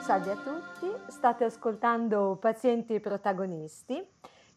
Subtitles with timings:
[0.00, 4.06] Salve a tutti, state ascoltando Pazienti Protagonisti.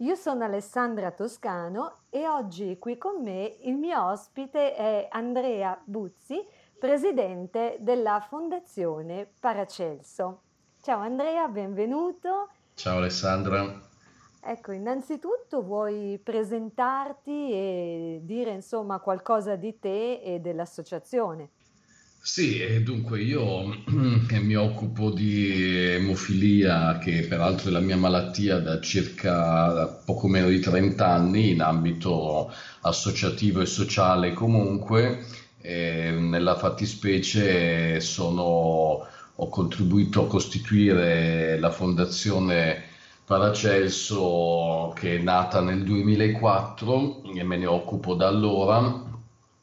[0.01, 6.45] Io sono Alessandra Toscano e oggi qui con me il mio ospite è Andrea Buzzi,
[6.77, 10.41] presidente della Fondazione Paracelso.
[10.81, 12.49] Ciao Andrea, benvenuto.
[12.75, 13.86] Ciao Alessandra.
[14.49, 21.49] Ecco, innanzitutto vuoi presentarti e dire insomma qualcosa di te e dell'associazione?
[22.21, 23.65] Sì, dunque io
[24.31, 25.51] mi occupo di
[25.95, 31.59] emofilia, che peraltro è la mia malattia da circa poco meno di 30 anni in
[31.59, 32.49] ambito
[32.83, 35.25] associativo e sociale comunque.
[35.59, 42.86] E nella fattispecie sono, ho contribuito a costituire la fondazione
[43.27, 49.03] Paracelso che è nata nel 2004 e me ne occupo da allora.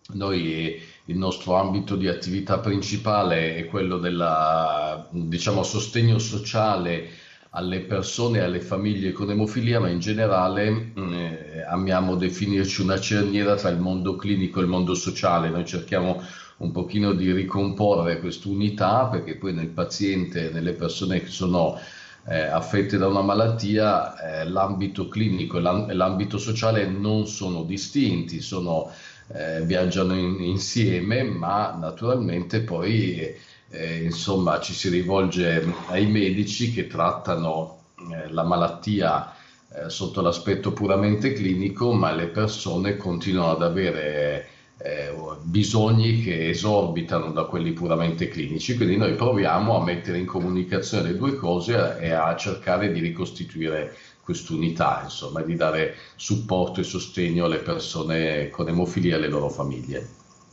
[0.08, 7.08] Noi il nostro ambito di attività principale è quello del diciamo, sostegno sociale
[7.52, 13.54] alle persone e alle famiglie con emofilia, ma in generale eh, amiamo definirci una cerniera
[13.54, 15.48] tra il mondo clinico e il mondo sociale.
[15.48, 16.22] Noi cerchiamo
[16.58, 21.78] un pochino di ricomporre quest'unità perché poi nel paziente, nelle persone che sono
[22.26, 28.90] eh, affette da una malattia, eh, l'ambito clinico e l'ambito sociale non sono distinti, sono
[29.28, 33.34] eh, viaggiano in, insieme, ma naturalmente poi
[33.70, 37.78] eh, insomma, ci si rivolge ai medici che trattano
[38.12, 39.32] eh, la malattia
[39.72, 44.48] eh, sotto l'aspetto puramente clinico, ma le persone continuano ad avere
[44.84, 51.12] eh, bisogni che esorbitano da quelli puramente clinici, quindi noi proviamo a mettere in comunicazione
[51.12, 57.46] le due cose e a cercare di ricostituire quest'unità, insomma, di dare supporto e sostegno
[57.46, 60.06] alle persone con emofilia e alle loro famiglie.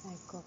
[0.09, 0.43] Ecco,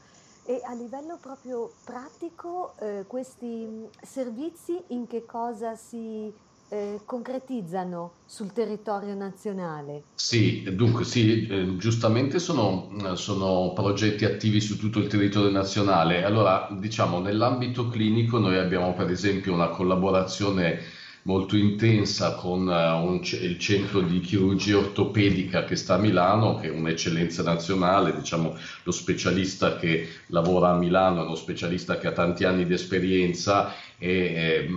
[0.46, 3.66] e a livello proprio pratico, eh, questi
[4.00, 6.32] servizi in che cosa si
[6.68, 10.02] eh, concretizzano sul territorio nazionale?
[10.14, 16.24] Sì, dunque sì, eh, giustamente sono, sono, progetti attivi su tutto il territorio nazionale.
[16.24, 23.20] Allora, diciamo, nell'ambito clinico noi abbiamo per esempio una collaborazione molto intensa con uh, un,
[23.22, 28.92] il centro di chirurgia ortopedica che sta a Milano, che è un'eccellenza nazionale, diciamo lo
[28.92, 34.10] specialista che lavora a Milano è uno specialista che ha tanti anni di esperienza e
[34.10, 34.68] eh,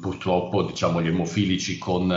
[0.00, 2.10] purtroppo diciamo gli emofilici con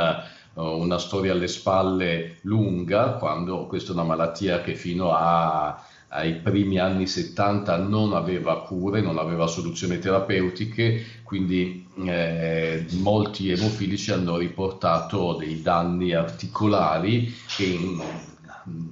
[0.53, 5.79] uh, una storia alle spalle lunga, quando questa è una malattia che fino a
[6.15, 14.11] ai primi anni 70 non aveva cure, non aveva soluzioni terapeutiche, quindi eh, molti emofilici
[14.11, 18.01] hanno riportato dei danni articolari che in,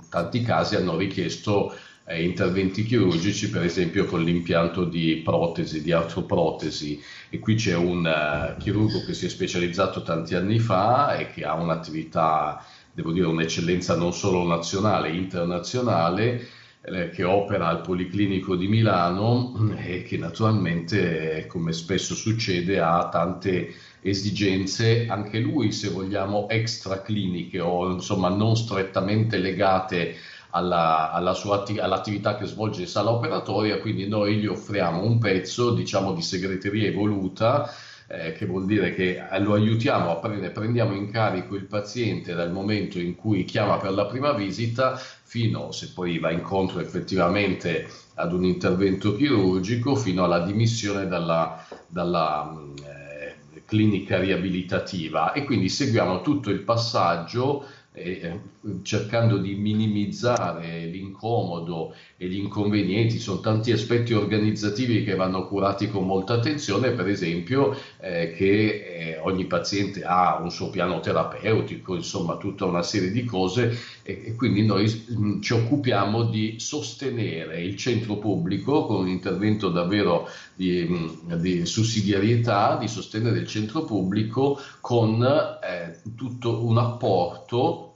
[0.10, 1.76] tanti casi hanno richiesto
[2.06, 7.02] eh, interventi chirurgici, per esempio con l'impianto di protesi, di artroprotesi.
[7.30, 11.44] E qui c'è un uh, chirurgo che si è specializzato tanti anni fa e che
[11.44, 16.48] ha un'attività, devo dire, un'eccellenza non solo nazionale, internazionale
[16.84, 25.08] che opera al Policlinico di Milano e che naturalmente, come spesso succede, ha tante esigenze,
[25.08, 30.16] anche lui se vogliamo extracliniche o insomma non strettamente legate
[30.50, 35.20] alla, alla sua atti- all'attività che svolge in sala operatoria, quindi noi gli offriamo un
[35.20, 37.66] pezzo diciamo di segreteria evoluta
[38.08, 42.52] eh, che vuol dire che lo aiutiamo a prendere, prendiamo in carico il paziente dal
[42.52, 48.34] momento in cui chiama per la prima visita fino, se poi va incontro effettivamente ad
[48.34, 52.56] un intervento chirurgico, fino alla dimissione dalla, dalla
[52.86, 55.32] eh, clinica riabilitativa.
[55.32, 58.40] E quindi seguiamo tutto il passaggio eh,
[58.82, 66.06] cercando di minimizzare l'incomodo e gli inconvenienti, sono tanti aspetti organizzativi che vanno curati con
[66.06, 72.38] molta attenzione, per esempio eh, che eh, ogni paziente ha un suo piano terapeutico, insomma
[72.38, 77.62] tutta una serie di cose e, e quindi noi mh, mm, ci occupiamo di sostenere
[77.62, 83.84] il centro pubblico con un intervento davvero di, mm, di sussidiarietà, di sostenere il centro
[83.84, 87.93] pubblico con eh, tutto un apporto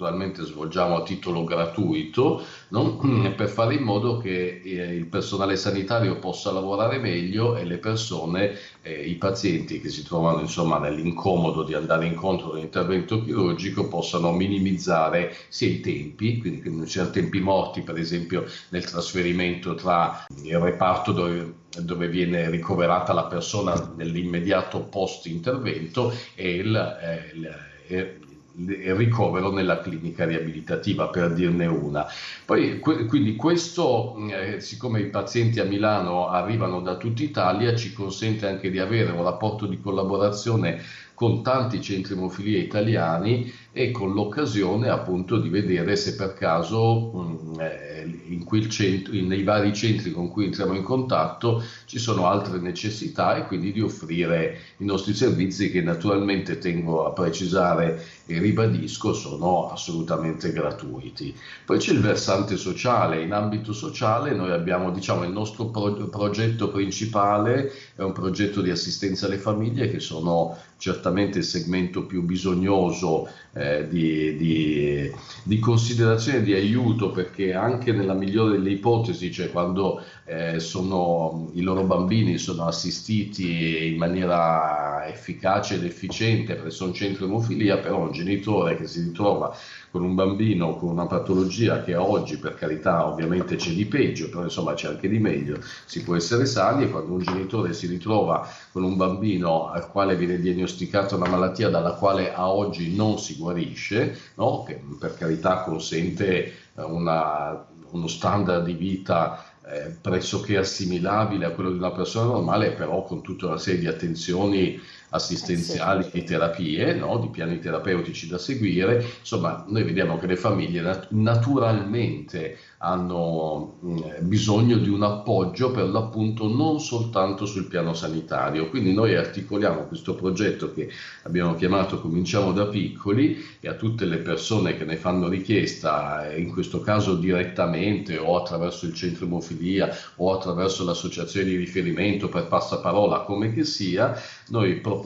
[0.00, 2.96] naturalmente svolgiamo a titolo gratuito, no?
[3.36, 8.56] per fare in modo che eh, il personale sanitario possa lavorare meglio e le persone,
[8.80, 15.36] eh, i pazienti che si trovano insomma, nell'incomodo di andare incontro all'intervento chirurgico possano minimizzare
[15.48, 20.58] sia i tempi, quindi che non siano tempi morti per esempio nel trasferimento tra il
[20.58, 28.18] reparto dove dove viene ricoverata la persona nell'immediato post intervento e il, eh, il,
[28.66, 32.06] ricovero nella clinica riabilitativa, per dirne una.
[32.44, 38.46] Poi, quindi questo, eh, siccome i pazienti a Milano arrivano da tutta Italia, ci consente
[38.46, 40.82] anche di avere un rapporto di collaborazione
[41.14, 47.60] con tanti centri emofilia italiani e con l'occasione appunto di vedere se per caso mm,
[47.60, 53.36] eh, in centro, nei vari centri con cui entriamo in contatto ci sono altre necessità
[53.36, 59.70] e quindi di offrire i nostri servizi che naturalmente tengo a precisare e ribadisco sono
[59.70, 61.34] assolutamente gratuiti.
[61.64, 66.70] Poi c'è il versante sociale, in ambito sociale noi abbiamo diciamo il nostro pro- progetto
[66.70, 73.28] principale è un progetto di assistenza alle famiglie che sono certamente il segmento più bisognoso
[73.60, 75.12] eh, di, di,
[75.42, 81.60] di, considerazione, di aiuto, perché anche nella migliore delle ipotesi, cioè quando eh, sono, i
[81.60, 88.12] loro bambini sono assistiti in maniera efficace ed efficiente, perché sono centro emofilia, però un
[88.12, 89.54] genitore che si ritrova
[89.90, 94.44] con un bambino con una patologia che oggi per carità ovviamente c'è di peggio, però
[94.44, 98.48] insomma c'è anche di meglio, si può essere sani e quando un genitore si ritrova
[98.72, 103.36] con un bambino al quale viene diagnosticata una malattia dalla quale a oggi non si
[103.36, 104.62] guarisce, no?
[104.62, 111.78] che per carità consente una, uno standard di vita eh, pressoché assimilabile a quello di
[111.78, 116.16] una persona normale, però con tutta una serie di attenzioni assistenziali eh sì.
[116.18, 117.18] e terapie, no?
[117.18, 119.04] di piani terapeutici da seguire.
[119.20, 125.70] Insomma, noi vediamo che le famiglie nat- naturalmente hanno mh, mm, bisogno di un appoggio
[125.70, 128.68] per l'appunto non soltanto sul piano sanitario.
[128.68, 130.88] Quindi noi articoliamo questo progetto che
[131.24, 136.50] abbiamo chiamato Cominciamo da piccoli e a tutte le persone che ne fanno richiesta, in
[136.50, 143.20] questo caso direttamente o attraverso il centro emofilia o attraverso l'associazione di riferimento per passaparola,
[143.20, 144.18] come che sia,
[144.48, 144.99] noi proponiamo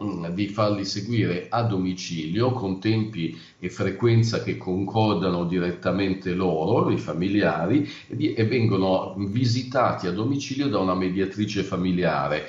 [0.00, 6.90] mh, mm, di farli seguire a domicilio con tempi e frequenza che concordano direttamente loro,
[6.90, 12.44] i familiari, e, e vengono visitati a domicilio da una mediatrice familiare.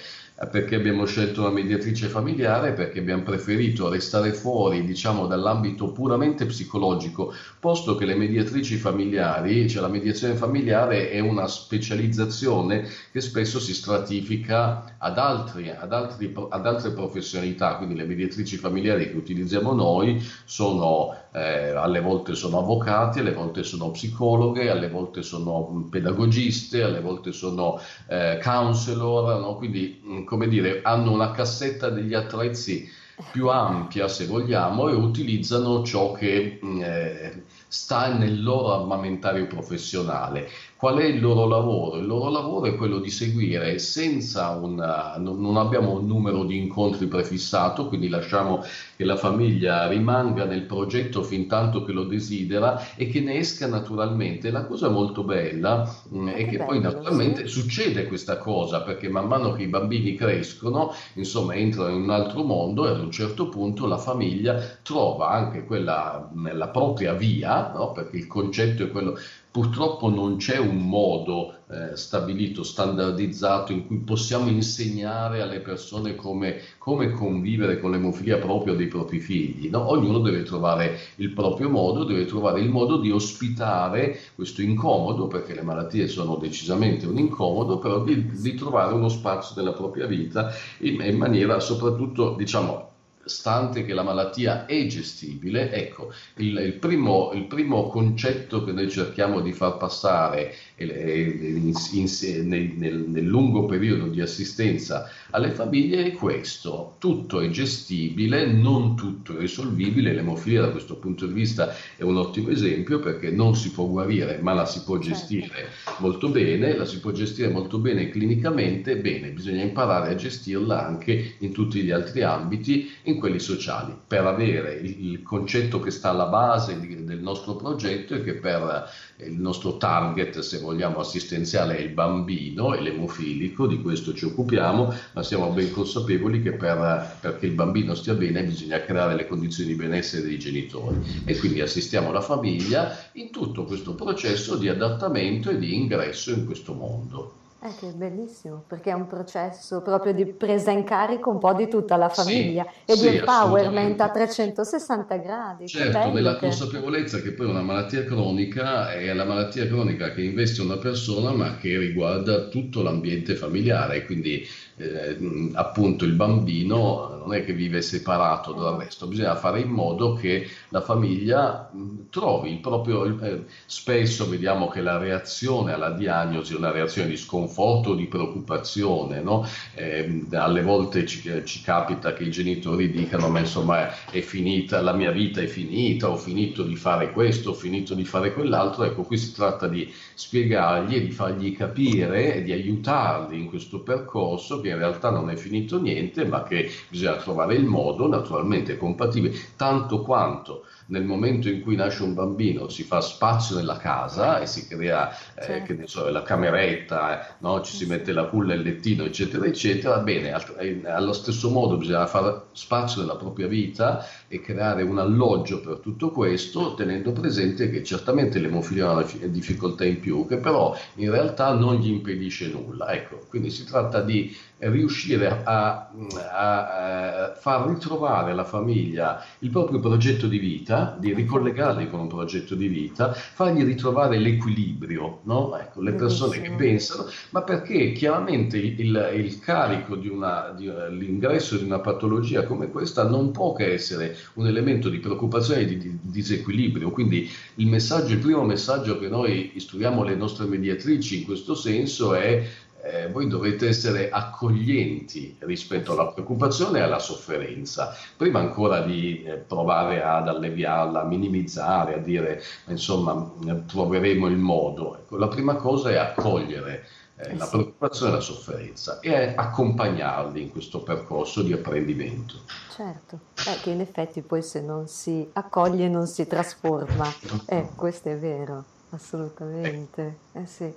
[0.51, 7.33] Perché abbiamo scelto una mediatrice familiare, perché abbiamo preferito restare fuori, diciamo, dall'ambito puramente psicologico,
[7.57, 13.73] posto che le mediatrici familiari, cioè la mediazione familiare è una specializzazione che spesso si
[13.73, 20.19] stratifica ad, altri, ad, altri, ad altre professionalità, quindi le mediatrici familiari che utilizziamo noi
[20.45, 27.01] sono eh, alle volte sono avvocati, alle volte sono psicologhe, alle volte sono pedagogiste, alle
[27.01, 29.55] volte sono eh, counselor, no?
[29.57, 32.89] quindi mm, come dire, hanno una cassetta degli attrezzi
[33.31, 40.47] più ampia se vogliamo e utilizzano ciò che mm, eh, sta nel loro armamentario professionale.
[40.77, 41.97] Qual è il loro lavoro?
[41.99, 47.07] Il loro lavoro è quello di seguire senza una, non abbiamo un numero di incontri
[47.07, 48.61] prefissato, quindi lasciamo
[48.97, 53.67] che la famiglia rimanga nel progetto fin tanto che lo desidera e che ne esca
[53.67, 54.51] naturalmente.
[54.51, 57.59] La cosa molto bella mh, mm, è che bello, poi naturalmente sì.
[57.61, 62.43] succede questa cosa perché man mano che i bambini crescono, insomma, entrano in un altro
[62.43, 67.93] mondo e ad un certo punto la famiglia trova anche quella, la propria via, no?
[67.93, 69.17] perché il concetto è quello
[69.55, 76.59] Purtroppo non c'è un modo eh, stabilito, standardizzato in cui possiamo insegnare alle persone come,
[76.77, 79.69] come convivere con l'emofilia proprio dei propri figli.
[79.69, 79.89] No?
[79.89, 85.55] Ognuno deve trovare il proprio modo, deve trovare il modo di ospitare questo incomodo, perché
[85.55, 90.51] le malattie sono decisamente un incomodo, però di, di trovare uno spazio della propria vita
[90.79, 92.94] in, in maniera soprattutto, diciamo,
[93.25, 98.89] stante che la malattia è gestibile, ecco, il, il, primo, il, primo, concetto che noi
[98.89, 106.11] cerchiamo di far passare in, in, nel, nel, lungo periodo di assistenza alle famiglie è
[106.13, 112.03] questo, tutto è gestibile, non tutto è risolvibile, l'emofilia da questo punto di vista è
[112.03, 115.09] un ottimo esempio perché non si può guarire ma la si può certo.
[115.09, 120.85] gestire molto bene, la si può gestire molto bene clinicamente, bene, bisogna imparare a gestirla
[120.85, 126.11] anche in tutti gli altri ambiti, in quelli sociali, per avere il, concetto che sta
[126.11, 131.81] alla base del nostro progetto e che per il nostro target, se vogliamo, assistenziale è
[131.81, 137.47] il bambino e l'emofilico, di questo ci occupiamo, ma siamo ben consapevoli che per, perché
[137.47, 142.11] il bambino stia bene bisogna creare le condizioni di benessere dei genitori e quindi assistiamo
[142.11, 147.43] la famiglia in tutto questo processo di adattamento e di ingresso in questo mondo.
[147.65, 151.67] Eh, che bellissimo, perché è un processo proprio di presa in carico un po' di
[151.67, 155.67] tutta la famiglia sì, e sì, di empowerment a 360 gradi.
[155.67, 156.41] Certo, nella che...
[156.41, 161.57] consapevolezza che poi una malattia cronica è la malattia cronica che investe una persona ma
[161.57, 168.53] che riguarda tutto l'ambiente familiare, quindi eh, appunto il bambino non è che vive separato
[168.53, 171.71] dal resto, bisogna fare in modo che la famiglia
[172.09, 173.19] trovi il proprio...
[173.19, 179.21] Eh, spesso vediamo che la reazione alla diagnosi è una reazione di sconforto, di preoccupazione,
[179.21, 179.47] no?
[179.73, 184.81] eh, alle volte ci, eh, ci, capita che i genitori dicano ma insomma è finita,
[184.81, 188.83] la mia vita è finita, ho finito di fare questo, ho finito di fare quell'altro,
[188.83, 193.81] ecco qui si tratta di spiegargli e di fargli capire e di aiutarli in questo
[193.81, 198.77] percorso che in realtà non è finito niente, ma che bisogna trovare il modo, naturalmente
[198.77, 204.39] compatibile, tanto quanto nel momento in cui nasce un bambino si fa spazio nella casa
[204.39, 205.87] e si crea eh, certo.
[205.87, 207.61] so, la cameretta, no?
[207.61, 211.77] ci si mette la culla e il lettino, eccetera, eccetera, bene, eh, allo stesso modo
[211.77, 214.05] bisogna fare spazio nella propria vita
[214.35, 219.85] e creare un alloggio per tutto questo, tenendo presente che certamente l'emofilia ha una difficoltà
[219.85, 222.91] in più, che però in realtà non gli impedisce nulla.
[222.93, 225.91] Ecco, quindi si tratta di riuscire a,
[226.31, 232.07] a, a far ritrovare alla famiglia il proprio progetto di vita, di ricollegarli con un
[232.07, 235.57] progetto di vita, fargli ritrovare l'equilibrio, no?
[235.57, 241.57] ecco, le persone che pensano, ma perché chiaramente il, il carico di, una, di l'ingresso
[241.57, 245.77] di una patologia come questa non può che essere un elemento di preoccupazione e di,
[245.77, 251.25] di disequilibrio, quindi il messaggio, il primo messaggio che noi istruiamo le nostre mediatrici in
[251.25, 252.43] questo senso è
[252.85, 259.37] eh, voi dovete essere accoglienti rispetto alla preoccupazione e alla sofferenza, prima ancora di eh,
[259.37, 263.33] provare ad alleviarla, a minimizzare, a dire insomma
[263.65, 264.97] troveremo il modo.
[264.97, 266.85] Ecco, la prima cosa è accogliere
[267.17, 272.41] eh, la preoccupazione e la sofferenza e accompagnarli in questo percorso di apprendimento.
[272.71, 277.07] Certo, eh, che in effetti poi se non si accoglie non si trasforma.
[277.45, 280.17] Eh, questo è vero, assolutamente.
[280.33, 280.73] Eh sì.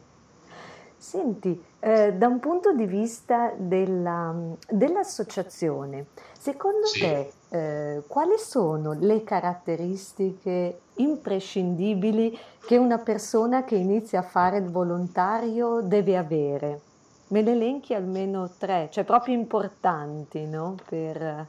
[0.97, 4.35] Senti, eh, da un punto di vista della,
[4.69, 6.07] dell'associazione,
[6.49, 7.01] secondo sì.
[7.01, 12.37] te eh, quali sono le caratteristiche imprescindibili
[12.67, 16.81] che una persona che inizia a fare il volontario deve avere?
[17.29, 20.77] Me ne elenchi almeno tre, cioè proprio importanti, no?
[20.89, 21.47] Per...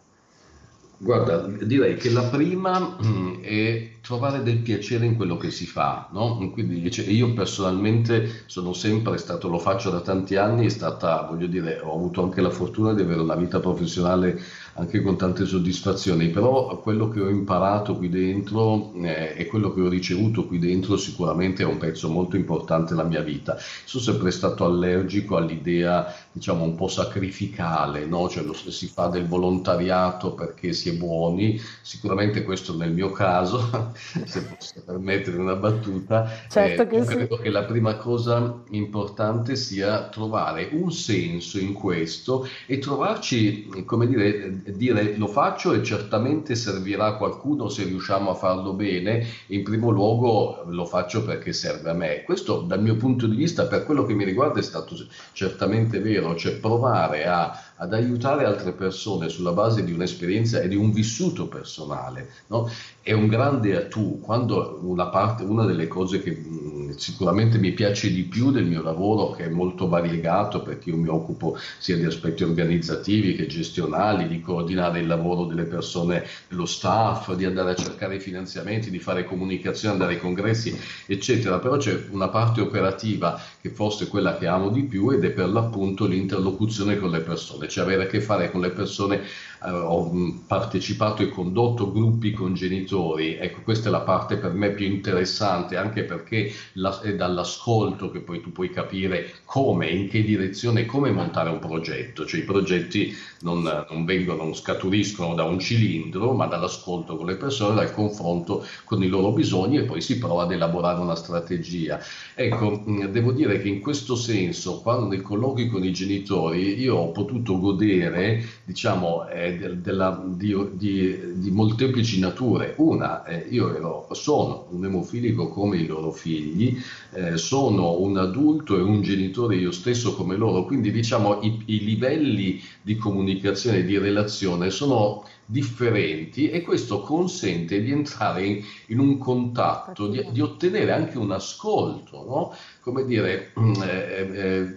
[0.97, 6.09] Guarda, direi che la prima mm, è trovare del piacere in quello che si fa,
[6.11, 6.49] no?
[6.51, 11.79] Quindi io personalmente sono sempre stato, lo faccio da tanti anni, è stata, voglio dire,
[11.79, 14.41] ho avuto anche la fortuna di avere una vita professionale
[14.73, 19.81] anche con tante soddisfazioni, però quello che ho imparato qui dentro eh, e quello che
[19.81, 23.57] ho ricevuto qui dentro sicuramente è un pezzo molto importante della mia vita.
[23.85, 28.29] Sono sempre stato allergico all'idea, diciamo, un po' sacrificale, no?
[28.29, 33.91] Cioè lo, si fa del volontariato perché si è buoni, sicuramente questo nel mio caso,
[34.25, 37.41] se posso permettere una battuta, certo eh, che credo sì.
[37.43, 44.58] che la prima cosa importante sia trovare un senso in questo e trovarci, come dire,
[44.65, 49.89] dire lo faccio e certamente servirà a qualcuno se riusciamo a farlo bene, in primo
[49.89, 52.23] luogo lo faccio perché serve a me.
[52.23, 54.95] Questo dal mio punto di vista, per quello che mi riguarda, è stato
[55.33, 60.75] certamente vero, cioè provare a ad aiutare altre persone sulla base di un'esperienza e di
[60.75, 62.69] un vissuto personale, no?
[63.01, 64.19] è un grande atu.
[64.19, 68.81] Quando una, parte, una delle cose che mh, sicuramente mi piace di più del mio
[68.81, 74.27] lavoro, che è molto variegato perché io mi occupo sia di aspetti organizzativi che gestionali,
[74.27, 78.99] di coordinare il lavoro delle persone, dello staff, di andare a cercare i finanziamenti, di
[78.99, 81.59] fare comunicazione, andare ai congressi, eccetera.
[81.59, 85.31] Però c'è una parte operativa che forse è quella che amo di più ed è
[85.31, 89.21] per l'appunto l'interlocuzione con le persone cioè avere a che fare con le persone,
[89.63, 90.09] eh, ho
[90.47, 95.77] partecipato e condotto gruppi con genitori, ecco questa è la parte per me più interessante,
[95.77, 101.11] anche perché la, è dall'ascolto che poi tu puoi capire come, in che direzione, come
[101.11, 106.45] montare un progetto, cioè i progetti non, non vengono, non scaturiscono da un cilindro, ma
[106.45, 110.51] dall'ascolto con le persone, dal confronto con i loro bisogni e poi si prova ad
[110.51, 111.99] elaborare una strategia.
[112.35, 117.11] Ecco, devo dire che in questo senso, quando nei colloqui con i genitori, io ho
[117.11, 122.73] potuto godere, diciamo, eh, de, della, di, di, di, molteplici nature.
[122.77, 126.77] Una, eh, io ero, sono un emofilico come i loro figli,
[127.13, 131.83] eh, sono un adulto e un genitore io stesso come loro, quindi diciamo i, i
[131.83, 139.17] livelli di comunicazione di relazione sono differenti e questo consente di entrare in, in un
[139.17, 142.55] contatto, di, di, ottenere anche un ascolto, no?
[142.81, 144.75] come dire, mm, eh, eh,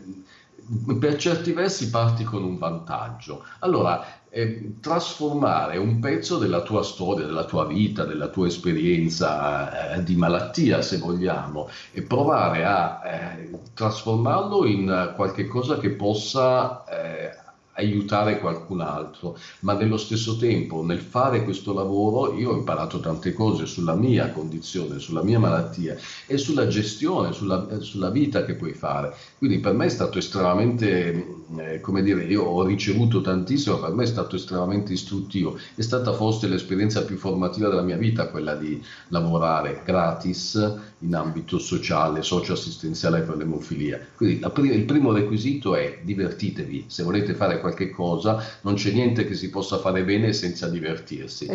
[0.98, 3.44] per certi versi parti con un vantaggio.
[3.60, 10.02] Allora, eh, trasformare un pezzo della tua storia, della tua vita, della tua esperienza eh,
[10.02, 17.41] di malattia, se vogliamo, e provare a eh, trasformarlo in qualche cosa che possa eh,
[17.82, 23.32] aiutare qualcun altro, ma nello stesso tempo nel fare questo lavoro io ho imparato tante
[23.32, 25.96] cose sulla mia condizione, sulla mia malattia
[26.26, 29.14] e sulla gestione, sulla, sulla vita che puoi fare.
[29.38, 31.12] Quindi per me è stato estremamente,
[31.58, 36.12] eh, come dire, io ho ricevuto tantissimo, per me è stato estremamente istruttivo, è stata
[36.12, 43.22] forse l'esperienza più formativa della mia vita quella di lavorare gratis in ambito sociale, socio-assistenziale
[43.22, 43.98] per l'emofilia.
[44.14, 44.40] Quindi
[44.72, 49.50] il primo requisito è divertitevi, se volete fare qualche cosa, non c'è niente che si
[49.50, 51.48] possa fare bene senza divertirsi.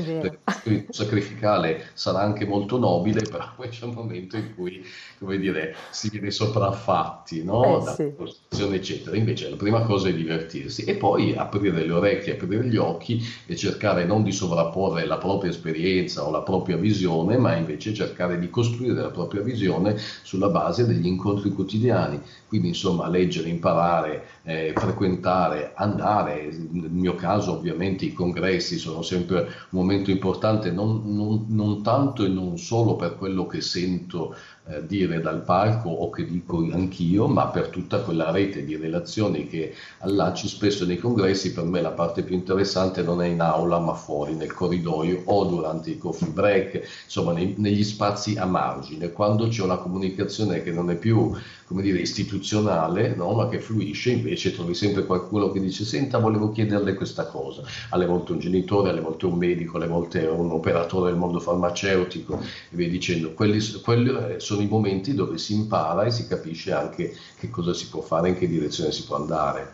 [0.63, 4.83] Il sacrificale sarà anche molto nobile, però poi c'è un momento in cui,
[5.19, 7.81] come dire, si viene sopraffatti, no?
[7.81, 8.11] Eh, da sì.
[8.15, 9.15] posizione, eccetera.
[9.15, 13.55] Invece la prima cosa è divertirsi e poi aprire le orecchie, aprire gli occhi e
[13.55, 18.49] cercare non di sovrapporre la propria esperienza o la propria visione, ma invece cercare di
[18.49, 22.19] costruire la propria visione sulla base degli incontri quotidiani.
[22.47, 25.96] Quindi, insomma, leggere, imparare, eh, frequentare, andare.
[25.97, 32.23] Nel mio caso, ovviamente, i congressi sono sempre un momento importante, non, non, non tanto
[32.23, 34.35] e non solo per quello che sento
[34.69, 39.47] eh, dire dal palco o che dico anch'io, ma per tutta quella rete di relazioni
[39.47, 43.79] che allacci spesso nei congressi, per me la parte più interessante non è in aula,
[43.79, 49.11] ma fuori nel corridoio o durante i coffee break, insomma nei, negli spazi a margine,
[49.11, 51.33] quando c'è una comunicazione che non è più
[51.67, 53.33] come dire, istituzionale, no?
[53.33, 58.05] ma che fluisce, invece trovi sempre qualcuno che dice senta volevo chiederle questa cosa, alle
[58.05, 62.75] volte un genitore, alle volte un medico, alle volte un operatore del mondo farmaceutico e
[62.75, 67.15] via dicendo, quelli, quelli eh, sono i momenti dove si impara e si capisce anche
[67.37, 69.71] che cosa si può fare, in che direzione si può andare.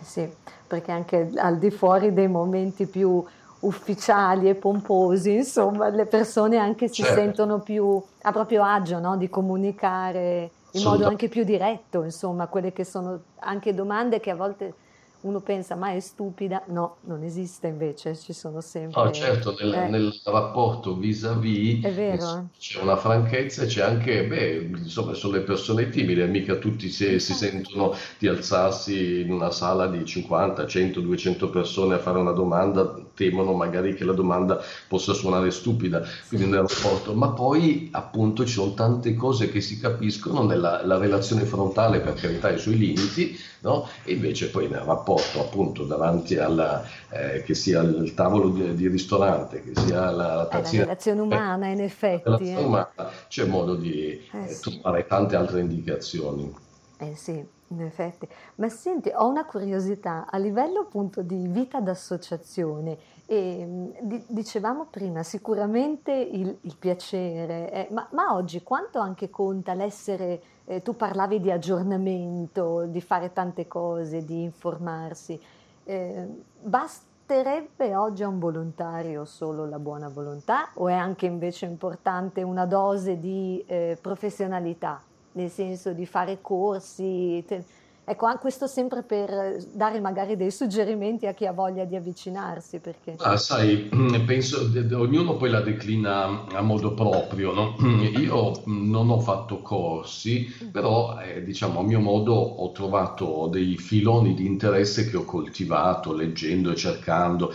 [0.00, 0.28] Sì,
[0.66, 3.22] perché anche al di fuori dei momenti più
[3.60, 9.16] ufficiali e pomposi, insomma, le persone anche si Certo, sentono più a proprio agio, no?
[9.16, 14.36] Di comunicare in modo anche più diretto, insomma, quelle che sono anche domande che a
[14.36, 14.74] volte
[15.20, 16.64] uno pensa, ma è stupida?
[16.68, 18.60] No, non esiste invece, ci sono
[18.92, 19.12] No, sempre...
[19.12, 22.46] certo, nel, Eh, nel rapporto vis-à-vis vero, eh?
[22.58, 27.20] c'è una franchezza e c'è anche, beh, insomma, sono le persone timide, mica tutti si,
[27.20, 32.18] si Infatti, sentono di alzarsi in una sala di 50, 100, 200 persone a fare
[32.18, 37.88] una domanda, temono magari che la domanda possa suonare stupida, quindi nel rapporto, ma poi
[37.92, 42.58] appunto ci sono tante cose che si capiscono nella la relazione frontale, per carità, i
[42.58, 43.86] suoi limiti, no?
[44.02, 48.88] E invece poi nel rapporto appunto davanti alla, eh, che sia il tavolo di, di
[48.88, 52.64] ristorante, che sia la, la la tazzina relazione eh, umana in effetti, relazione eh?
[52.64, 54.70] umana, c'è modo di Eh eh, sì.
[54.70, 56.54] trovare tante altre indicazioni.
[56.98, 57.32] Eh sì,
[57.68, 58.28] in effetti.
[58.56, 62.98] Ma senti, ho una curiosità a livello appunto di vita d'associazione.
[63.26, 69.30] E, mh, di- dicevamo prima, sicuramente il, il piacere, eh, ma, ma oggi quanto anche
[69.30, 75.38] conta l'essere, eh, tu parlavi di aggiornamento, di fare tante cose, di informarsi.
[75.82, 76.28] Eh,
[76.62, 82.66] basterebbe oggi a un volontario solo la buona volontà o è anche invece importante una
[82.66, 85.02] dose di eh, professionalità?
[85.32, 87.44] nel senso di fare corsi.
[87.46, 87.64] te-
[88.04, 92.80] Ecco, an- questo sempre per dare magari dei suggerimenti a chi ha voglia di avvicinarsi,
[92.80, 93.20] perché...
[93.22, 93.88] Ah, sai,
[94.26, 97.76] penso, ognuno poi la declina a modo proprio, no?
[98.16, 103.76] Io non ho fatto corsi, Mm, però eh, diciamo a mio modo ho trovato dei
[103.76, 107.52] filoni di interesse che ho coltivato leggendo e cercando.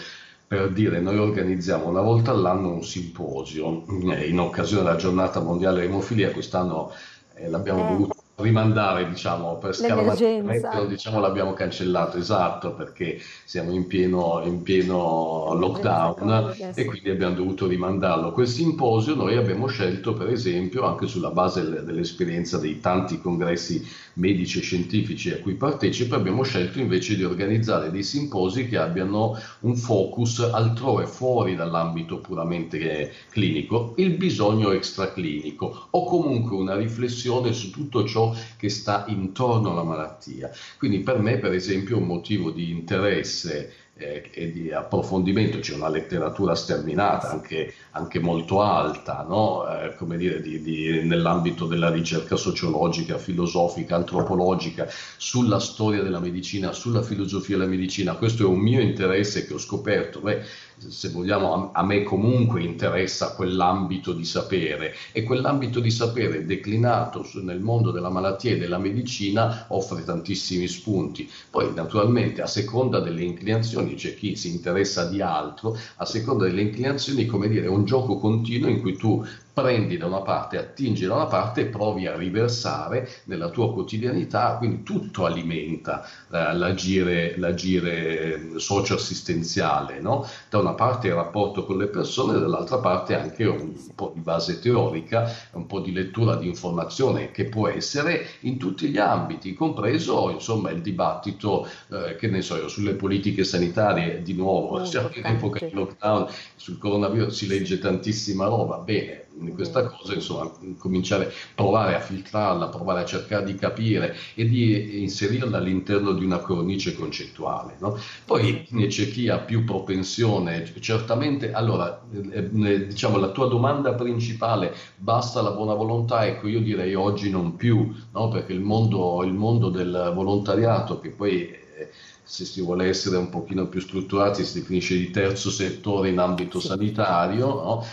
[0.47, 5.81] Per dire, noi organizziamo una volta all'anno un simposio eh, in occasione della giornata mondiale
[5.81, 6.91] dell'emofilia, quest'anno
[7.34, 13.88] eh, l'abbiamo Eh, dovuto rimandare, diciamo, per l'emergenza, diciamo l'abbiamo cancellato, esatto, perché siamo in
[13.88, 18.32] pieno, in pieno lockdown Covid, eh e quindi abbiamo dovuto rimandarlo.
[18.34, 23.86] Quel simposio noi abbiamo scelto, per esempio, anche sulla base del- dell'esperienza dei tanti congressi
[24.15, 29.38] medici e scientifici a cui partecipo, abbiamo scelto invece di organizzare dei simposi che abbiano
[29.62, 37.54] un focus altrove, fuori dall'ambito puramente eh, clinico, il bisogno extraclinico o comunque una riflessione
[37.54, 40.49] su tutto ciò che sta intorno alla malattia.
[40.78, 45.88] Quindi per me, per esempio, un motivo di interesse eh, e di approfondimento, c'è una
[45.88, 49.65] letteratura sterminata, anche, anche molto alta, no?
[49.67, 56.73] eh, come dire, di, di, nell'ambito della ricerca sociologica, filosofica, antropologica, sulla storia della medicina,
[56.73, 58.15] sulla filosofia della medicina.
[58.15, 60.19] Questo è un mio interesse che ho scoperto.
[60.19, 60.43] Beh,
[60.77, 67.59] se vogliamo, a, me comunque interessa quell'ambito di sapere e quell'ambito di sapere declinato nel
[67.59, 71.29] mondo della malattia e della medicina offre tantissimi spunti.
[71.49, 76.61] Poi naturalmente a seconda delle inclinazioni c'è chi si interessa di altro, a seconda delle
[76.61, 81.05] inclinazioni, come dire, è un gioco continuo in cui tu prendi da una parte, attingi
[81.05, 87.37] da una parte e provi a riversare nella tua quotidianità, quindi tutto alimenta eh, l'agire,
[87.37, 90.27] l'agire socio-assistenziale, no?
[90.49, 94.59] da una parte il rapporto con le persone, dall'altra parte anche un po' di base
[94.59, 100.31] teorica, un po' di lettura di informazione che può essere in tutti gli ambiti, compreso
[100.31, 105.25] insomma il dibattito, eh, che ne so io, sulle politiche sanitarie, di nuovo, siamo in
[105.25, 111.32] epoca di lockdown, sul coronavirus si legge tantissima roba, bene, questa cosa, insomma, cominciare a
[111.56, 116.95] provare a filtrarla, provare a cercare di capire e di inserirla all'interno di una cornice
[116.95, 117.76] concettuale.
[117.80, 117.98] No?
[118.26, 124.74] Poi c'è chi ha più propensione, certamente, allora, eh, eh, diciamo, la tua domanda principale,
[124.95, 128.28] basta la buona volontà, ecco, io direi oggi non più, no?
[128.30, 131.50] perché il mondo, il mondo del volontariato, che poi...
[131.50, 131.89] Eh,
[132.28, 136.60] se si vuole essere un pochino più strutturati, si definisce di terzo settore in ambito
[136.60, 137.86] sanitario, no?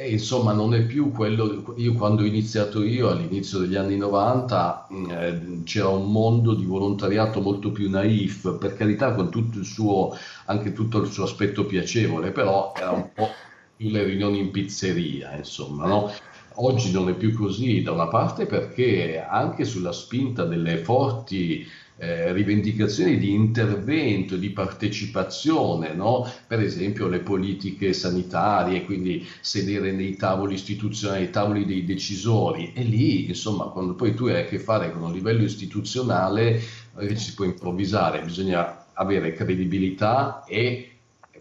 [0.00, 1.74] E insomma, non è più quello.
[1.76, 6.64] Io, quando ho iniziato io all'inizio degli anni 90, mm, eh, c'era un mondo di
[6.64, 11.66] volontariato molto più naif, per carità, con tutto il suo, anche tutto il suo aspetto
[11.66, 13.28] piacevole, però era un po'
[13.74, 16.12] più le riunioni in pizzeria, insomma, no?
[16.60, 21.66] Oggi non è più così, da una parte perché anche sulla spinta delle forti
[21.98, 26.30] eh, rivendicazioni di intervento, di partecipazione, no?
[26.46, 32.72] per esempio le politiche sanitarie, quindi sedere nei tavoli istituzionali, nei tavoli dei decisori.
[32.72, 36.60] E lì insomma quando poi tu hai a che fare con un livello istituzionale
[36.98, 40.92] eh, si può improvvisare, bisogna avere credibilità e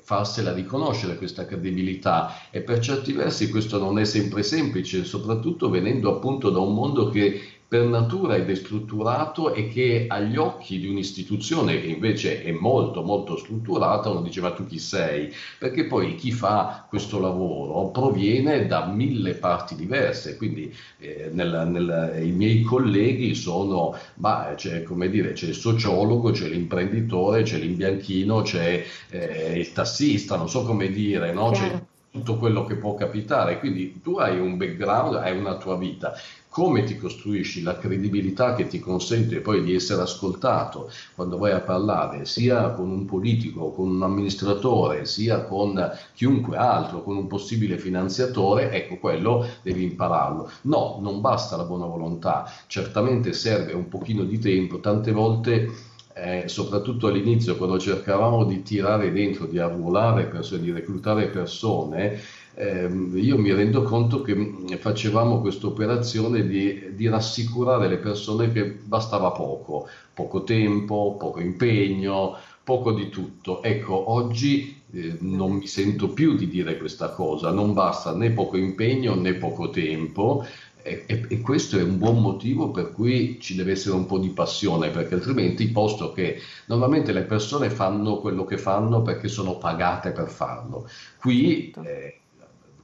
[0.07, 2.49] farsela riconoscere questa credibilità.
[2.49, 7.09] E per certi versi questo non è sempre semplice, soprattutto venendo appunto da un mondo
[7.09, 13.03] che per natura è destrutturato e che agli occhi di un'istituzione che invece è molto
[13.03, 15.33] molto strutturata uno dice ma tu chi sei?
[15.59, 22.23] Perché poi chi fa questo lavoro proviene da mille parti diverse, quindi eh, nel, nel,
[22.23, 28.41] i miei colleghi sono, bah, c'è, come dire, c'è il sociologo, c'è l'imprenditore, c'è l'imbianchino,
[28.43, 31.51] c'è eh, il tassista, non so come dire, no?
[31.51, 36.13] c'è tutto quello che può capitare, quindi tu hai un background, hai una tua vita
[36.57, 41.59] come ti costruisci la credibilità che ti consente poi di essere ascoltato quando vai a
[41.59, 45.79] parlare sia con un politico, con un amministratore, sia con
[46.15, 50.49] chiunque altro, con un possibile finanziatore, ecco quello devi impararlo.
[50.61, 55.69] No, non basta la buona volontà, certamente serve un pochino di tempo, tante volte
[56.15, 62.19] eh, soprattutto all'inizio quando cercavamo di tirare dentro, di arruolare persone, di reclutare persone,
[62.57, 68.51] ehm, io mi rendo conto che mm, facevamo questa operazione di, di, rassicurare le persone
[68.51, 73.61] che bastava poco, poco tempo, poco impegno, poco di tutto.
[73.61, 78.57] Ecco, oggi eh, non mi sento più di dire questa cosa, non basta né poco
[78.57, 80.43] impegno né poco tempo.
[80.81, 84.19] E, e, e, questo è un buon motivo per cui ci deve essere un po'
[84.19, 89.57] di passione, perché altrimenti, posto che normalmente le persone fanno quello che fanno perché sono
[89.57, 91.89] pagate per farlo, qui certo.
[91.89, 92.19] eh,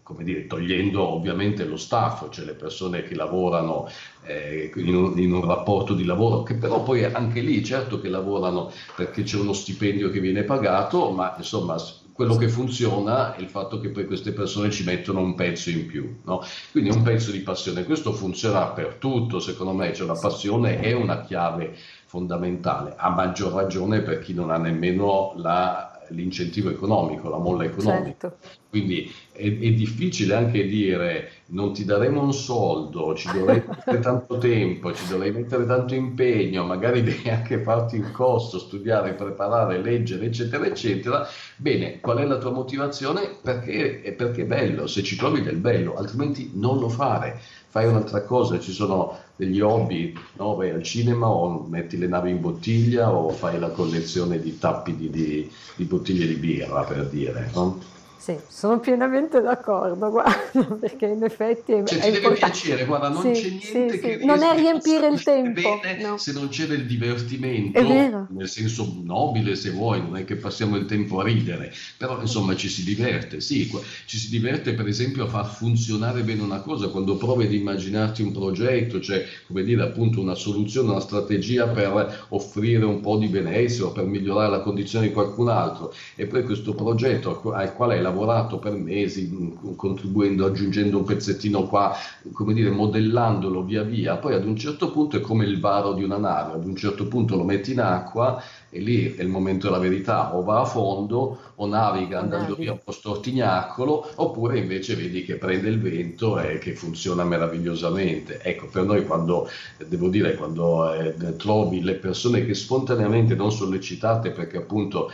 [0.04, 3.90] come dire, togliendo ovviamente lo staff, cioè le persone che lavorano
[4.26, 8.10] eh, in, un, in, un, rapporto di lavoro, che però poi anche lì certo che
[8.10, 11.78] lavorano perché c'è uno stipendio che viene pagato, ma insomma
[12.14, 15.88] quello che funziona è il fatto che poi queste persone ci mettono un pezzo in
[15.88, 16.44] più, no?
[16.72, 17.86] quindi un pezzo di passione.
[17.86, 23.54] Questo funziona per tutto, secondo me, cioè la passione è una chiave fondamentale, a maggior
[23.54, 28.30] ragione per chi non ha nemmeno la l'incentivo economico, la molla economica.
[28.30, 28.38] Certo.
[28.70, 34.38] Quindi è, è, difficile anche dire non ti daremo un soldo, ci dovrei mettere tanto
[34.38, 40.26] tempo, ci dovrei mettere tanto impegno, magari devi anche farti il costo, studiare, preparare, leggere,
[40.26, 41.28] eccetera, eccetera.
[41.58, 43.38] Bene, qual è la tua motivazione?
[43.42, 47.40] Perché, perché è bello, se ci trovi del bello, altrimenti non lo fare.
[47.74, 50.54] Fai un'altra cosa, ci sono degli hobby, no?
[50.54, 54.96] vai al cinema o metti le navi in bottiglia o fai la collezione di tappi
[54.96, 57.50] di, di, di bottiglie di birra, per dire.
[57.52, 57.80] No?
[58.24, 63.10] Sì, sono pienamente d'accordo, guarda, perché in effetti è, cioè, è ti deve piacere, guarda,
[63.10, 64.26] non sì, c'è niente sì, che sì.
[64.26, 66.18] Non è riempire il tempo, bene no.
[66.18, 67.82] se non c'è del divertimento,
[68.30, 72.56] nel senso nobile se vuoi, non è che passiamo il tempo a ridere, però insomma
[72.56, 73.70] ci si diverte, sì,
[74.06, 78.22] ci si diverte per esempio a far funzionare bene una cosa, quando provi ad immaginarti
[78.22, 83.28] un progetto, cioè come dire appunto una soluzione, una strategia per offrire un po' di
[83.28, 87.96] benessere o per migliorare la condizione di qualcun altro e poi questo progetto al quale
[87.96, 88.12] hai lavorato
[88.60, 91.96] per mesi, mh, contribuendo, aggiungendo un pezzettino qua,
[92.32, 96.04] come dire, modellandolo via via, poi ad un certo punto è come il varo di
[96.04, 99.68] una nave, ad un certo punto lo metti in acqua e lì è il momento
[99.68, 102.56] della verità, o va a fondo o naviga andando naviga.
[102.56, 108.40] via un po' stortignacolo, oppure invece vedi che prende il vento e che funziona meravigliosamente.
[108.42, 109.48] Ecco, per noi quando,
[109.88, 115.12] devo dire, quando eh, trovi le persone che spontaneamente non sollecitate perché appunto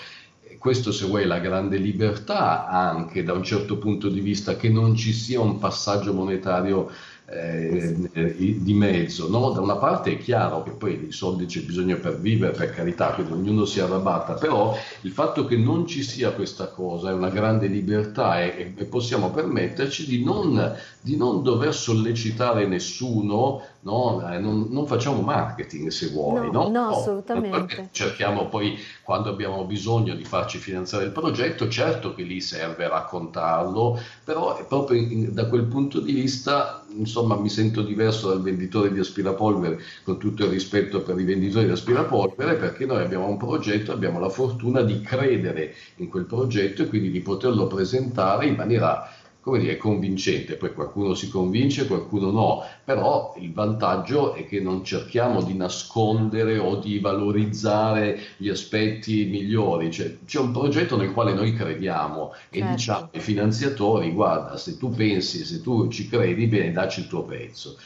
[0.60, 4.69] questo se vuoi è la grande libertà anche da un certo punto di vista che
[4.69, 6.91] non ci sia un passaggio monetario
[7.31, 9.51] eh, eh, di mezzo, no?
[9.51, 13.13] Da una parte è chiaro che poi i soldi c'è bisogno per vivere, per carità,
[13.13, 17.29] quindi ognuno si arrabatta, però il fatto che non ci sia questa cosa è una
[17.29, 24.27] grande libertà e, e possiamo permetterci di non, di non dover sollecitare nessuno, no?
[24.29, 26.87] Eh, non, non facciamo marketing se vuoi, No, no?
[26.89, 27.89] assolutamente.
[27.91, 33.99] cerchiamo poi quando abbiamo bisogno di farci finanziare il progetto, certo che lì serve raccontarlo,
[34.23, 38.91] però è proprio in- da quel punto di vista, insomma, mi sento diverso dal venditore
[38.91, 43.38] di aspirapolvere, con tutto il rispetto per i venditori di aspirapolvere, perché noi abbiamo un
[43.38, 48.56] progetto, abbiamo la fortuna di credere in quel progetto e quindi di poterlo presentare in
[48.56, 49.10] maniera
[49.41, 54.84] come dire, convincente, poi qualcuno si convince, qualcuno no, però il vantaggio è che non
[54.84, 61.34] cerchiamo di nascondere o di valorizzare gli aspetti migliori, cioè, c'è un progetto nel quale
[61.34, 62.75] noi crediamo e Certo.
[62.75, 67.23] diciamo ai finanziatori, guarda, se tu pensi, se tu ci credi, bene, dacci il tuo
[67.23, 67.78] pezzo.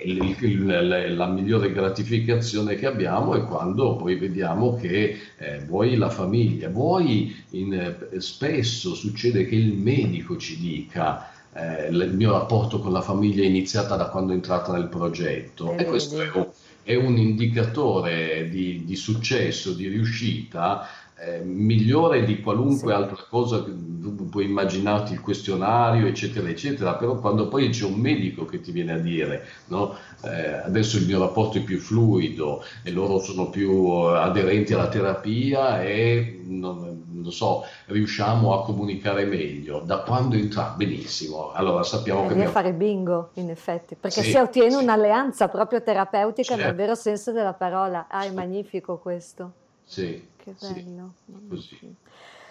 [0.00, 6.08] Il- il- la, migliore gratificazione che abbiamo è quando poi vediamo che eh, vuoi la
[6.10, 12.78] famiglia, vuoi in, eh, spesso succede che il medico ci dica eh, il mio rapporto
[12.78, 15.76] con la famiglia è iniziata da quando è entrata nel progetto.
[15.76, 16.46] E e questo è un,
[16.82, 20.86] è un indicatore di, di successo, di riuscita
[21.20, 22.98] eh, migliore di qualunque Sì.
[23.00, 27.94] altra cosa che tu puoi immaginarti il questionario, eccetera, eccetera, però quando poi c'è un
[28.00, 29.96] medico che ti viene a dire, no?
[30.22, 33.70] Eh, adesso il mio rapporto è più fluido e loro sono più
[34.10, 39.80] eh, aderenti alla terapia e non, non so, riusciamo a comunicare meglio.
[39.80, 40.72] Da quando entra?
[40.76, 42.50] Benissimo, allora sappiamo E che abbiamo...
[42.50, 44.82] fare bingo, in effetti, perché Sì, si ottiene sì.
[44.82, 46.76] un'alleanza proprio terapeutica nel Certo.
[46.76, 48.06] vero senso della parola.
[48.08, 49.52] Ah, è magnifico questo.
[49.88, 51.16] Sì, Che sì, bello.
[51.26, 51.62] mia.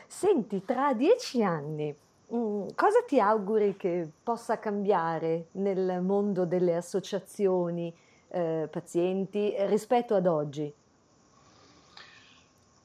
[0.08, 1.96] Senti, tra dieci anni,
[2.34, 7.96] mm, cosa ti auguri che possa cambiare nel mondo delle associazioni
[8.30, 10.74] eh, pazienti rispetto ad oggi?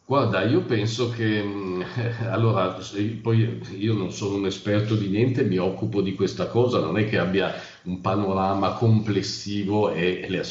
[0.05, 1.85] Guarda, io penso che, mh,
[2.31, 2.77] allora,
[3.23, 7.07] poi io non sono un esperto di niente, mi occupo di questa cosa, non è
[7.09, 7.53] che abbia
[7.85, 10.43] un panorama complessivo e le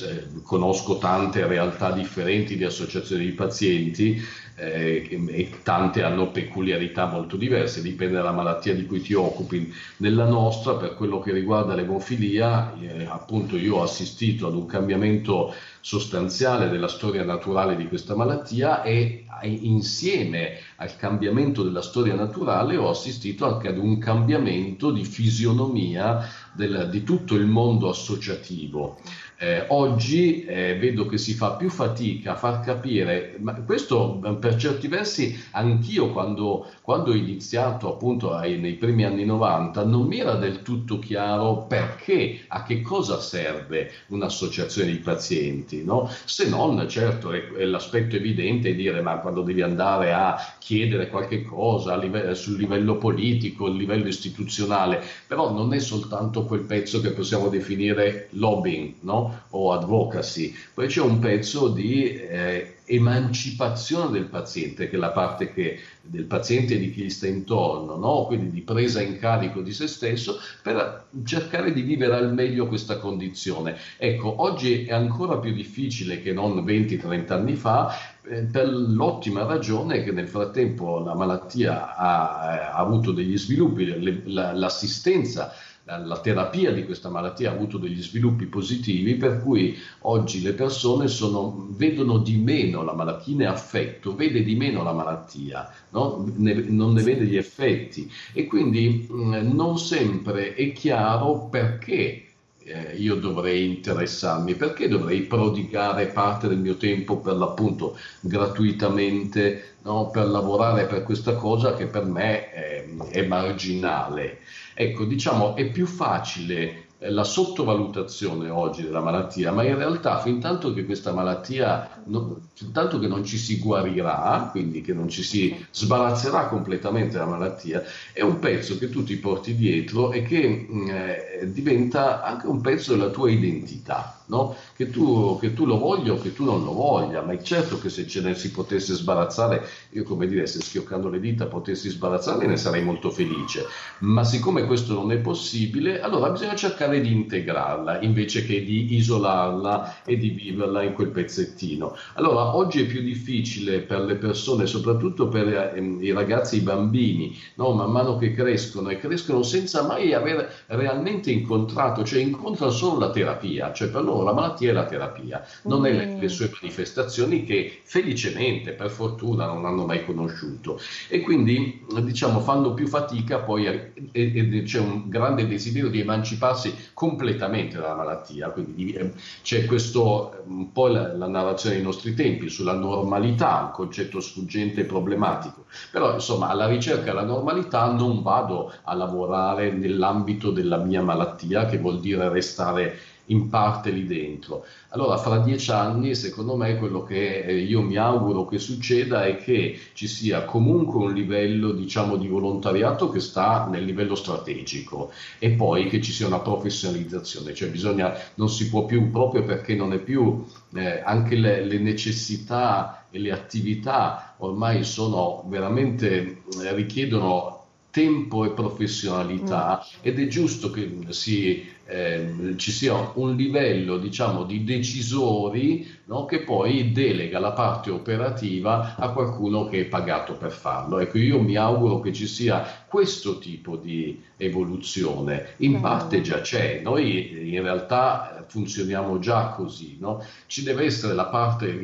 [0.44, 4.22] conosco tante realtà differenti di associazioni di pazienti
[4.56, 9.72] eh, e tante hanno peculiarità molto diverse, dipende dalla malattia di cui ti occupi.
[9.98, 15.54] Nella nostra, per quello che riguarda l'emofilia, eh, appunto io ho assistito ad un cambiamento
[15.82, 22.90] sostanziale della storia naturale di questa malattia e insieme al cambiamento della storia naturale ho
[22.90, 26.20] assistito anche ad un cambiamento di fisionomia
[26.54, 28.98] del- di tutto il mondo associativo.
[29.44, 34.36] Eh, oggi eh, vedo che si fa più fatica a far capire, ma questo eh,
[34.36, 40.06] per certi versi anch'io quando, quando ho iniziato appunto ai- nei primi anni 90 non
[40.06, 46.08] mi era del tutto chiaro perché, a che cosa serve un'associazione di pazienti, no?
[46.26, 51.08] Se non, certo, è, è l'aspetto evidente è dire ma quando devi andare a chiedere
[51.10, 56.62] qualche cosa a live- sul livello politico, a livello istituzionale, però non è soltanto quel
[56.62, 59.31] pezzo che possiamo definire lobbying, no?
[59.50, 65.52] O advocacy, poi c'è un pezzo di eh, emancipazione del paziente, che è la parte
[65.54, 68.26] che, del paziente e di chi gli sta intorno, no?
[68.26, 72.98] Quindi di presa in carico di se stesso per cercare di vivere al meglio questa
[72.98, 73.76] condizione.
[73.98, 77.92] Ecco, oggi è ancora più difficile che non 20-30 anni fa,
[78.24, 83.86] eh, per l'ottima ragione che nel frattempo la malattia ha, eh, ha avuto degli sviluppi,
[83.86, 85.52] le- la- l'assistenza
[85.98, 91.08] la terapia di questa malattia ha avuto degli sviluppi positivi per cui oggi le persone
[91.08, 95.72] sono, vedono di meno la malattia, chi ne ha affetto vede di meno la malattia,
[95.90, 96.26] no?
[96.36, 102.26] ne, non ne vede gli effetti e quindi mh, non sempre è chiaro perché
[102.64, 110.10] eh, io dovrei interessarmi, perché dovrei prodigare parte del mio tempo per l'appunto gratuitamente no?
[110.10, 114.40] per lavorare per questa cosa che per me è, è marginale.
[114.82, 120.74] Ecco, diciamo, è più facile la sottovalutazione oggi della malattia, ma in realtà fin tanto
[120.74, 125.22] che questa malattia, no, fin tanto che non ci si guarirà, quindi che non ci
[125.22, 130.68] si sbarazzerà completamente la malattia, è un pezzo che tu ti porti dietro e che
[130.72, 134.56] mm, eh, diventa anche un pezzo della tua identità no?
[134.76, 137.78] che, tu, che, tu, lo voglia o che tu non lo voglia, ma è certo
[137.78, 141.90] che se ce ne si potesse sbarazzare, io come dire, se schioccando le dita potessi
[141.90, 143.66] sbarazzarne ne sarei molto felice,
[144.00, 150.04] ma siccome questo non è possibile, allora bisogna cercare di integrarla invece che di isolarla
[150.06, 151.96] e di viverla in quel pezzettino.
[152.14, 157.38] Allora, oggi è più difficile per le persone, soprattutto per ehm, i ragazzi i bambini,
[157.56, 157.74] no?
[157.74, 163.10] man mano che crescono e crescono senza mai aver realmente incontrato, cioè incontrano solo la
[163.10, 165.86] terapia, cioè per loro la malattia è la terapia, non mm.
[165.86, 170.80] è le, le, sue manifestazioni che felicemente, per fortuna, non hanno mai conosciuto.
[171.08, 176.74] E quindi, diciamo, fanno più fatica poi e, e c'è un grande desiderio di emanciparsi
[176.94, 178.50] completamente dalla malattia.
[178.50, 183.72] Quindi eh, c'è questo, un po' la, la narrazione dei nostri tempi sulla normalità, un
[183.72, 185.66] concetto sfuggente e problematico.
[185.92, 191.78] Però, insomma, alla ricerca della normalità non vado a lavorare nell'ambito della mia malattia, che
[191.78, 194.66] vuol dire restare in parte lì dentro.
[194.90, 199.38] Allora, fra dieci anni, secondo me, quello che eh, io mi auguro che succeda è
[199.38, 205.52] che ci sia comunque un livello, diciamo, di volontariato che sta nel livello strategico e
[205.52, 209.94] poi che ci sia una professionalizzazione, cioè bisogna, non si può più, proprio perché non
[209.94, 217.60] è più, eh, anche le, le necessità e le attività ormai sono veramente, eh, richiedono
[217.92, 220.00] tempo e professionalità mm.
[220.02, 226.40] ed è giusto che si, eh, ci sia un livello diciamo, di decisori no, che
[226.40, 231.00] poi delega la parte operativa a qualcuno che è pagato per farlo.
[231.00, 235.56] Ecco, io mi auguro che ci sia questo tipo di evoluzione.
[235.58, 235.82] In mm.
[235.82, 240.24] parte già c'è, noi in realtà funzioniamo già così, no?
[240.48, 241.78] ci deve essere la parte,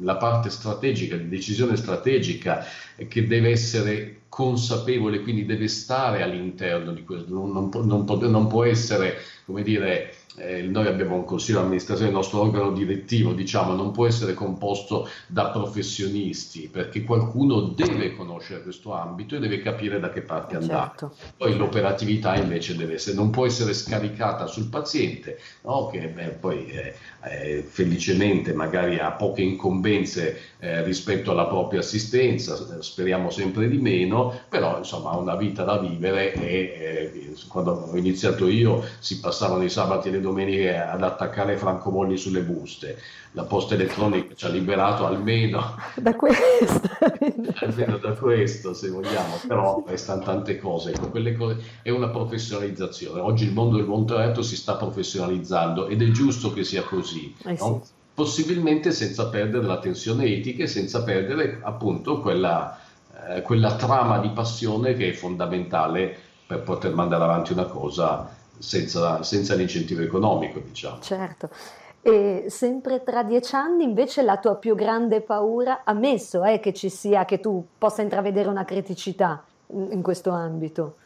[0.00, 2.64] la parte strategica, di decisione strategica
[3.06, 8.64] che deve essere consapevole, quindi deve stare all'interno di questo, non, non, non, non può
[8.64, 13.74] essere, come dire, eh, noi abbiamo un consiglio di amministrazione, il nostro organo direttivo, diciamo,
[13.74, 19.98] non può essere composto da professionisti, perché qualcuno deve conoscere questo ambito e deve capire
[19.98, 20.72] da che parte certo.
[20.72, 21.14] andare.
[21.36, 25.88] Poi l'operatività invece deve essere, non può essere scaricata sul paziente, no?
[25.88, 32.80] che beh, poi eh, eh, felicemente magari ha poche incombenze eh, rispetto alla propria assistenza,
[32.80, 37.96] speriamo sempre di meno, però insomma ha una vita da vivere e eh, quando ho
[37.96, 42.98] iniziato io si passavano i sabati e le domeniche ad attaccare francobolli sulle buste.
[43.32, 46.88] La posta elettronica ci ha liberato almeno da questo,
[47.60, 50.92] almeno da questo se vogliamo, però restano tante cose.
[50.92, 51.62] Ecco, cose.
[51.82, 53.20] È una professionalizzazione.
[53.20, 57.34] Oggi il mondo del volontariato si sta professionalizzando ed è giusto che sia così.
[57.44, 57.82] Eh no?
[57.84, 57.90] sì.
[58.14, 62.76] Possibilmente senza perdere la tensione etica e senza perdere appunto quella,
[63.28, 66.16] eh, quella trama di passione che è fondamentale
[66.48, 71.00] per poter mandare avanti una cosa senza, senza l'incentivo economico, diciamo.
[71.00, 71.50] Certo.
[72.00, 76.88] E sempre tra dieci anni invece la tua più grande paura, ammesso eh, che ci
[76.88, 80.96] sia, che tu possa intravedere una criticità in questo ambito.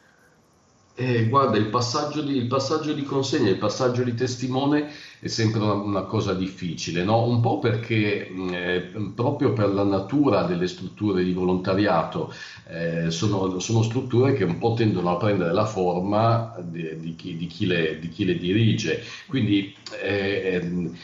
[0.94, 5.60] Eh, guarda, il passaggio, di, il passaggio, di, consegna, il passaggio di testimone è sempre
[5.60, 7.26] una, una cosa difficile, no?
[7.26, 12.34] un po' perché eh, proprio per la natura delle strutture di volontariato
[12.68, 17.38] eh, sono, sono, strutture che un po' tendono a prendere la forma di, di, chi,
[17.38, 20.94] di chi, le, chi, le, dirige, quindi eh, ehm,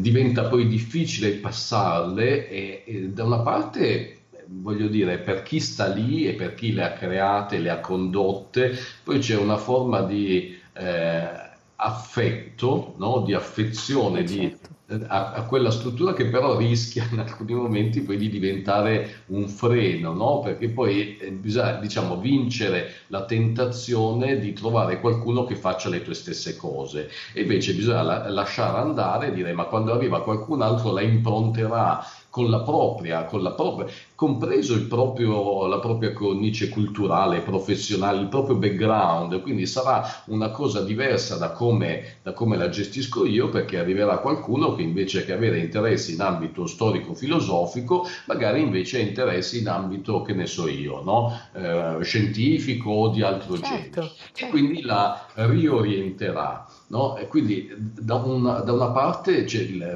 [0.00, 4.17] diventa poi difficile passarle e, e da una parte
[4.50, 8.76] voglio dire, per chi sta lì e per chi le ha create, le ha condotte,
[9.04, 11.28] poi c'è una forma di eh,
[11.76, 13.20] affetto, no?
[13.20, 14.32] di affezione, certo.
[14.32, 19.46] di a, a, quella struttura che però rischia in alcuni momenti poi di diventare un
[19.46, 20.40] freno, no?
[20.40, 26.14] perché poi eh, bisogna diciamo, vincere la tentazione di trovare qualcuno che faccia le tue
[26.14, 30.92] stesse cose e invece bisogna la, lasciare andare e dire ma quando arriva qualcun altro
[30.92, 33.86] la impronterà con la propria, con la propria
[34.18, 40.82] compreso il proprio, la propria cornice culturale, professionale, il proprio background, quindi sarà una cosa
[40.82, 45.60] diversa da come, da come la gestisco io, perché arriverà qualcuno che invece che avere
[45.60, 51.38] interessi in ambito storico-filosofico, magari invece ha interessi in ambito, che ne so io, no?
[51.54, 54.12] eh, scientifico o di altro certo, genere.
[54.32, 54.44] Certo.
[54.46, 56.66] E quindi la riorienterà.
[56.88, 57.16] No?
[57.16, 59.46] E quindi da una, da una parte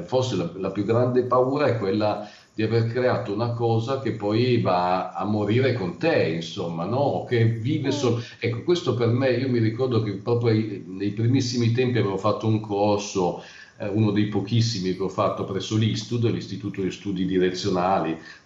[0.05, 4.61] forse la, la più grande paura è quella di aver creato una cosa che poi
[4.61, 7.25] va a morire con te, insomma, no?
[7.27, 8.21] Che vive solo.
[8.39, 10.53] Ecco, questo per me, io mi ricordo che proprio
[10.85, 13.41] nei primissimi tempi avevo fatto un corso,
[13.77, 18.15] eh, uno dei pochissimi che ho fatto presso l'Istud, l'Istituto di Studi Direzionali,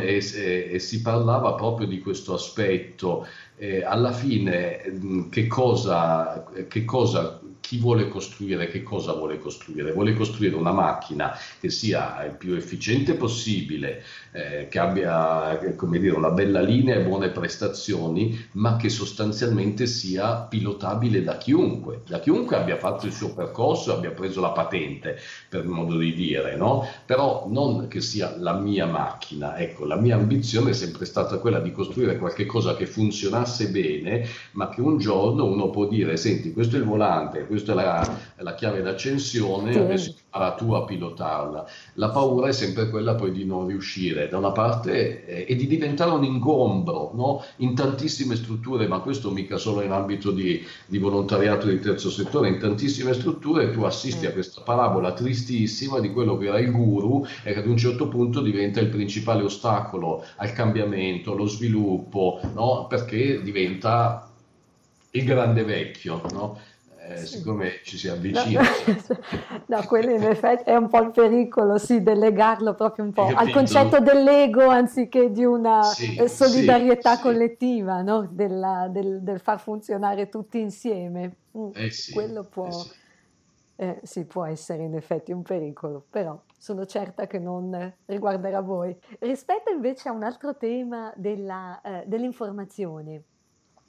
[0.00, 3.24] e, e, e, si parlava proprio di questo aspetto.
[3.56, 9.92] Eh, alla fine, che cosa, che cosa chi vuole costruire, che cosa vuole costruire?
[9.92, 14.02] Vuole costruire una macchina che sia il più efficiente possibile,
[14.32, 21.22] eh, che abbia dire, una bella linea e buone prestazioni, ma che sostanzialmente sia pilotabile
[21.22, 25.64] da chiunque, da chiunque abbia fatto il suo percorso e abbia preso la patente, per
[25.64, 26.86] modo di dire, no?
[27.06, 31.60] Però non che sia la mia macchina, ecco, la mia ambizione è sempre stata quella
[31.60, 36.76] di costruire qualcosa che funzionasse bene, ma che un giorno uno può dire, senti, questo
[36.76, 39.78] è il volante, questa è la, la chiave d'accensione, sì.
[39.78, 41.66] adesso impara tu a pilotarla.
[41.94, 45.66] La paura è sempre quella poi di non riuscire, da una parte, eh, e di
[45.66, 47.44] diventare un ingombro no?
[47.58, 52.48] in tantissime strutture, ma questo mica solo in ambito di, di volontariato di terzo settore,
[52.48, 57.24] in tantissime strutture tu assisti a questa parabola tristissima di quello che era il guru
[57.44, 62.86] e che ad un certo punto diventa il principale ostacolo al cambiamento, allo sviluppo, no?
[62.88, 64.28] perché diventa
[65.12, 66.20] il grande vecchio.
[66.32, 66.58] No?
[67.06, 68.62] Eh, siccome ci si avvicina.
[68.62, 69.18] No,
[69.76, 73.50] no, quello in effetti è un po' il pericolo, sì, delegarlo proprio un po' al
[73.50, 78.04] concetto dell'ego anziché di una sì, eh, solidarietà sì, collettiva, sì.
[78.04, 78.28] No?
[78.30, 81.36] Della, del, del, far funzionare tutti insieme.
[81.56, 82.68] Mm, eh quello può,
[83.76, 88.96] eh sì, può essere in effetti un pericolo, però sono certa che non riguarderà voi.
[89.18, 93.22] Rispetto invece a un altro tema della, eh, dell'informazione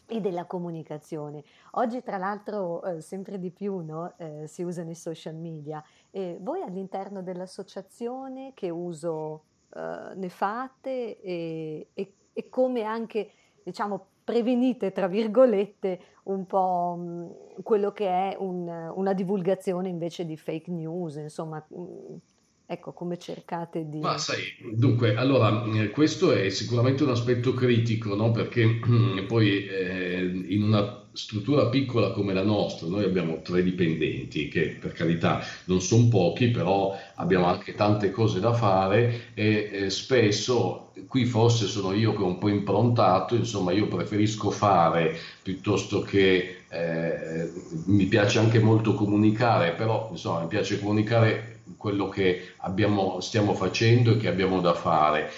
[0.08, 1.44] e della comunicazione.
[1.72, 6.38] Oggi tra l'altro eh, sempre di più no, eh, si usano i social media e
[6.42, 9.44] voi all'interno dell'associazione che uso
[9.76, 13.32] eh, ne fate e, e, e, come anche
[13.64, 20.38] diciamo prevenite tra virgolette un po' mh, quello che è un, una divulgazione invece di
[20.38, 22.16] fake news, insomma mh,
[22.68, 24.00] Ecco, come cercate di...
[24.00, 24.42] Ma sai,
[24.74, 28.32] dunque, allora, eh, questo è sicuramente un aspetto critico, no?
[28.32, 28.80] Perché
[29.28, 34.92] poi eh, in una struttura piccola come la nostra, noi abbiamo tre dipendenti che per
[34.92, 41.26] carità non sono pochi, però abbiamo anche tante cose da fare e eh, spesso qui
[41.26, 47.52] forse sono io che ho un po' improntato, insomma io preferisco fare piuttosto che eh,
[47.86, 54.12] mi piace anche molto comunicare, però insomma mi piace comunicare quello che abbiamo, stiamo facendo
[54.12, 55.30] e che abbiamo da fare.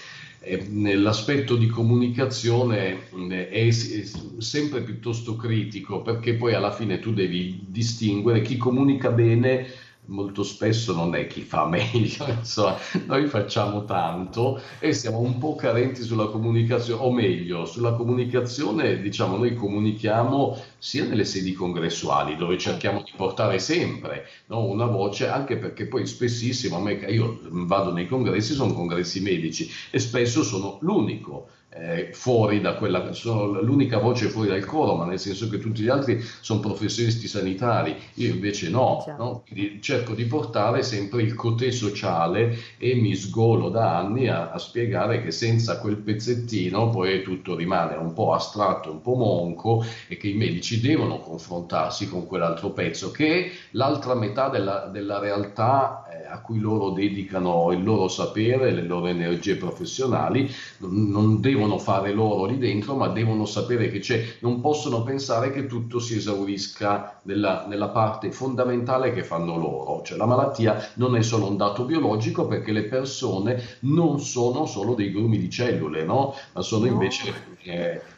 [0.70, 3.10] Nell'aspetto di comunicazione
[3.50, 9.68] è, è sempre piuttosto critico perché poi alla fine tu devi distinguere chi comunica bene
[10.08, 15.56] molto spesso non è chi fa meglio, insomma, noi facciamo tanto e siamo un po'
[15.56, 22.58] carenti sulla comunicazione, o meglio, sulla comunicazione, diciamo, noi comunichiamo sia nelle sedi congressuali, dove
[22.58, 27.92] cerchiamo di portare sempre no, una voce, anche perché poi spessissimo, a me, io vado
[27.92, 31.50] nei congressi, sono congressi medici e spesso sono l'unico
[31.80, 35.82] eh, fuori da quella, sono l'unica voce fuori dal coro, ma nel senso che tutti
[35.82, 39.44] gli altri sono professionisti sanitari, io invece no, no?
[39.80, 45.22] cerco di portare sempre il cotè sociale e mi sgolo da anni a, a, spiegare
[45.22, 50.28] che senza quel pezzettino poi tutto rimane un po' astratto, un po' monco e che
[50.28, 56.40] i medici devono confrontarsi con quell'altro pezzo che è l'altra metà della, della realtà a
[56.42, 60.50] cui loro dedicano il loro sapere, le loro energie professionali,
[60.80, 65.04] non, non devono devono fare loro lì dentro, ma devono sapere che c'è, non possono
[65.04, 70.02] pensare che tutto si esaurisca nella, nella parte fondamentale che fanno loro.
[70.04, 74.94] Cioè la malattia non è solo un dato biologico perché le persone non sono solo
[74.94, 76.34] dei grumi di cellule, no?
[76.54, 77.34] ma sono invece...
[77.64, 78.16] Eh,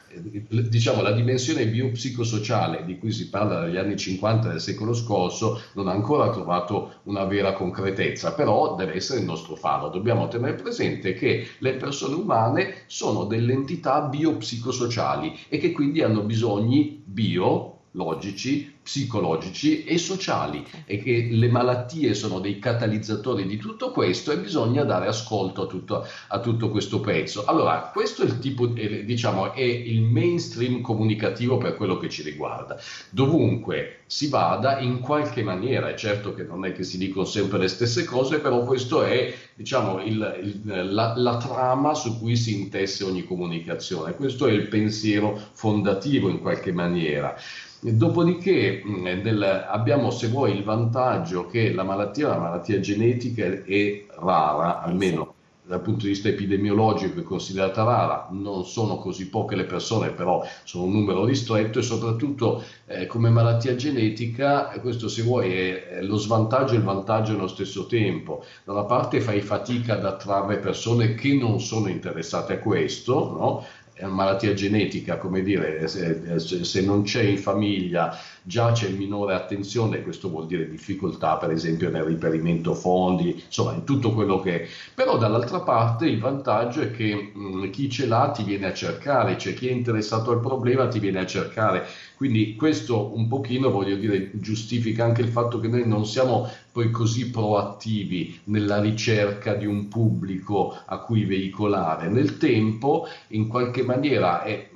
[0.69, 5.87] diciamo, la dimensione biopsicosociale di cui si parla dagli anni 50 del secolo scorso non
[5.87, 9.89] ha ancora trovato una vera concretezza, però deve essere il nostro faro.
[9.89, 16.21] Dobbiamo tenere presente che le persone umane sono delle entità biopsicosociali e che quindi hanno
[16.21, 23.91] bisogni bio logici, psicologici e sociali e che le malattie sono dei catalizzatori di tutto
[23.91, 27.45] questo e bisogna dare ascolto a tutto, a tutto questo pezzo.
[27.45, 32.79] Allora, questo è il tipo, diciamo, è il mainstream comunicativo per quello che ci riguarda.
[33.11, 37.59] Dovunque si vada in qualche maniera, è certo che non è che si dicono sempre
[37.59, 42.59] le stesse cose, però questo è, diciamo, il, il, la, la trama su cui si
[42.59, 44.15] intesse ogni comunicazione.
[44.15, 47.35] Questo è il pensiero fondativo in qualche maniera.
[47.81, 48.83] Dopodiché
[49.21, 55.35] del, abbiamo, se vuoi, il vantaggio che la malattia, la malattia genetica è rara, almeno
[55.69, 60.43] dal punto di vista epidemiologico è considerata rara, non sono così poche le persone, però
[60.63, 66.17] sono un numero ristretto e soprattutto eh, come malattia genetica, questo se vuoi è lo
[66.17, 68.43] svantaggio e il vantaggio nello stesso tempo.
[68.63, 73.65] Da una parte fai fatica ad attrarre persone che non sono interessate a questo, no?
[74.07, 78.17] Malattia genetica, come dire, se, se, non c'è in famiglia
[78.49, 83.83] già c'è minore attenzione, questo vuol dire difficoltà per esempio nel riperimento fondi, insomma in
[83.83, 84.67] tutto quello che è.
[84.93, 89.37] Però dall'altra parte il vantaggio è che mh, chi ce l'ha ti viene a cercare,
[89.37, 91.85] cioè chi è interessato al problema ti viene a cercare.
[92.15, 96.49] Quindi questo un pochino, voglio dire, giustifica anche il fatto che noi non siamo
[96.79, 102.07] poi così proattivi nella ricerca di un pubblico a cui veicolare.
[102.07, 104.69] Nel tempo, in qualche maniera, è,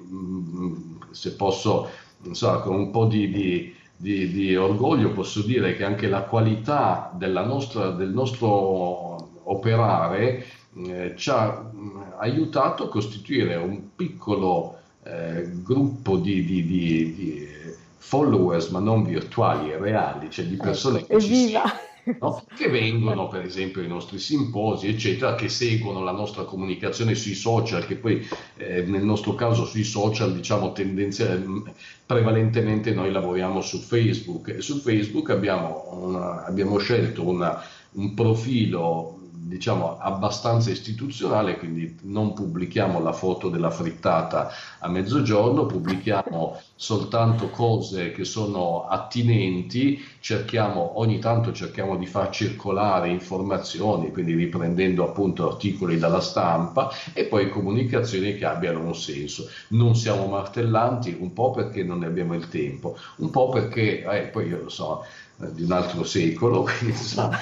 [1.12, 1.88] se posso
[2.24, 7.10] insomma, con un po' di, di, di, di, orgoglio posso dire che anche la qualità
[7.45, 10.45] nostra, del nostro operare
[10.86, 16.43] eh, ci ha mh, aiutato a costituire un piccolo eh, gruppo di,
[18.04, 21.58] followers, ma non virtuali, reali, cioè di persone ecco, che ci
[22.20, 22.45] no?
[22.56, 27.86] che vengono per esempio ai nostri simposi, eccetera, che seguono la nostra comunicazione sui social,
[27.86, 28.26] che poi
[28.58, 31.74] eh, nel nostro caso sui social diciamo tendenzialmente
[32.06, 39.22] prevalentemente noi lavoriamo su Facebook e su Facebook abbiamo, una, abbiamo scelto una, un profilo
[39.46, 48.12] diciamo abbastanza istituzionale, quindi non pubblichiamo la foto della frittata a mezzogiorno, pubblichiamo soltanto cose
[48.12, 55.98] che sono attinenti, cerchiamo ogni tanto cerchiamo di far circolare informazioni, quindi riprendendo appunto articoli
[55.98, 59.50] dalla stampa e poi comunicazioni che abbiano un senso.
[59.70, 64.28] Non siamo martellanti, un po' perché non ne abbiamo il tempo, un po' perché eh,
[64.28, 65.04] poi io lo so
[65.52, 67.38] di un altro secolo, quindi insomma,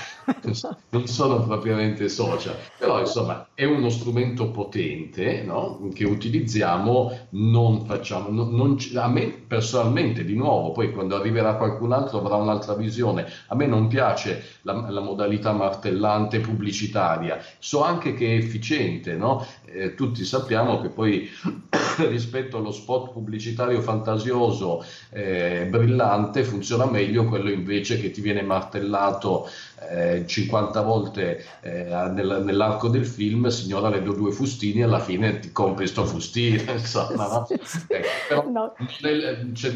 [0.90, 5.90] non sono propriamente social, però insomma è uno strumento potente no?
[5.94, 11.92] che utilizziamo, non facciamo, non, non, a me personalmente di nuovo, poi quando arriverà qualcun
[11.92, 18.14] altro avrà un'altra visione, a me non piace la, la modalità martellante pubblicitaria, so anche
[18.14, 19.46] che è efficiente, no?
[19.74, 21.30] eh, tutti sappiamo che poi
[22.10, 29.48] rispetto allo spot pubblicitario fantasioso eh, brillante funziona meglio quello invece che ti viene martellato
[29.90, 35.40] eh, 50 volte eh, nel, nell'arco del film signora le do due fustini alla fine
[35.40, 37.48] ti compri sto fustino insomma no?
[37.50, 38.74] eh, però no.
[39.02, 39.74] nel, cioè,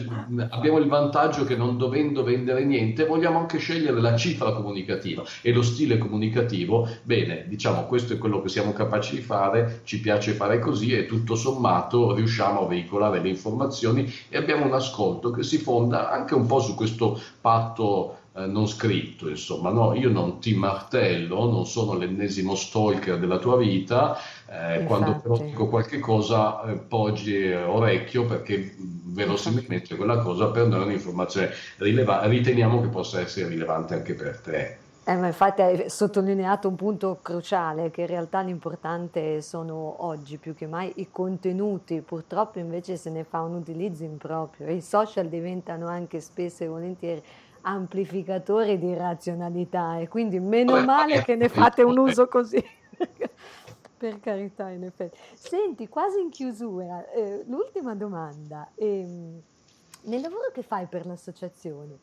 [0.49, 5.51] abbiamo il vantaggio che non dovendo vendere niente vogliamo anche scegliere la cifra comunicativa e
[5.51, 10.33] lo stile comunicativo bene diciamo questo è quello che siamo capaci di fare ci piace
[10.33, 15.43] fare così e tutto sommato riusciamo a veicolare le informazioni e abbiamo un ascolto che
[15.43, 20.39] si fonda anche un po' su questo patto eh, non scritto, insomma, no, io non
[20.39, 24.17] ti martello, non sono l'ennesimo stalker della tua vita,
[24.49, 30.81] eh, quando però dico qualche cosa eh, poggi orecchio perché verosimilmente quella cosa per noi
[30.81, 34.77] è un'informazione rilevante, riteniamo che possa essere rilevante anche per te.
[35.07, 40.55] Eh, ma infatti hai sottolineato un punto cruciale, che in realtà l'importante sono oggi più
[40.55, 45.87] che mai i contenuti, purtroppo invece se ne fa un utilizzo improprio, i social diventano
[45.87, 47.21] anche spesso e volentieri
[47.67, 52.63] amplificatori di razionalità e quindi meno male che ne fate un uso così.
[53.97, 55.17] per carità, in effetti.
[55.33, 58.69] Senti, quasi in chiusura, eh, l'ultima domanda.
[58.75, 59.41] Eh,
[60.01, 61.97] nel lavoro che fai per l'associazione,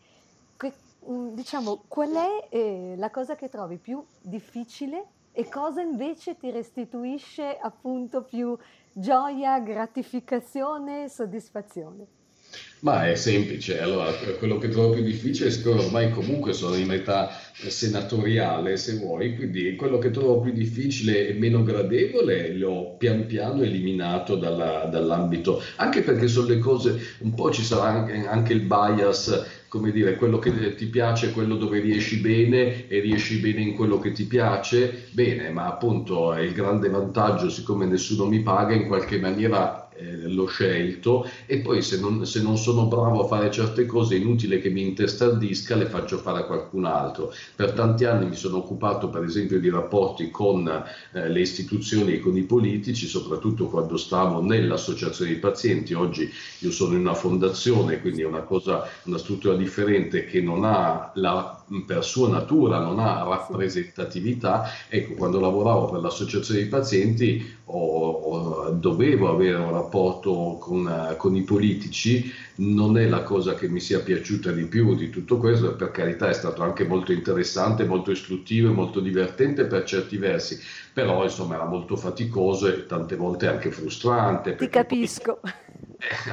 [0.57, 0.73] que,
[1.09, 6.51] mm, diciamo, qual è eh, la cosa che trovi più difficile e cosa invece ti
[6.51, 8.57] restituisce appunto più
[8.93, 12.21] gioia, gratificazione, soddisfazione?
[12.81, 16.91] Ma è semplice, allora quello che trovo più difficile è che ormai comunque sono in
[16.91, 23.27] età senatoriale se vuoi, quindi quello che trovo più difficile e meno gradevole l'ho pian
[23.27, 28.53] piano eliminato dalla, dall'ambito, anche perché sono le cose, un po' ci sarà anche, anche
[28.53, 33.63] il bias come dire, quello che ti piace quello dove riesci bene e riesci bene
[33.63, 38.43] in quello che ti piace, bene, ma appunto è il grande vantaggio, siccome nessuno mi
[38.43, 43.23] paga, in qualche maniera eh, l'ho scelto e poi se non, se non, sono bravo
[43.23, 47.33] a fare certe cose è inutile che mi intestardisca, le faccio fare a qualcun altro.
[47.55, 52.21] Per tanti anni mi sono occupato per esempio di rapporti con eh, le istituzioni e
[52.21, 58.01] con i politici, soprattutto quando stavo nell'associazione di pazienti, oggi io sono in una fondazione,
[58.01, 62.99] quindi è una cosa, una struttura differente che non ha la per sua natura non
[62.99, 70.57] ha rappresentatività, ecco, quando lavoravo per l'associazione dei pazienti o, o dovevo avere un rapporto
[70.61, 75.09] con, con, i politici, non è la cosa che mi sia piaciuta di più di
[75.09, 79.85] tutto questo, per carità è stato anche molto interessante, molto istruttivo e molto divertente per
[79.85, 80.59] certi versi,
[80.93, 84.55] però insomma era molto faticoso e tante volte anche frustrante.
[84.57, 85.41] Ti capisco.
[85.43, 85.53] Poi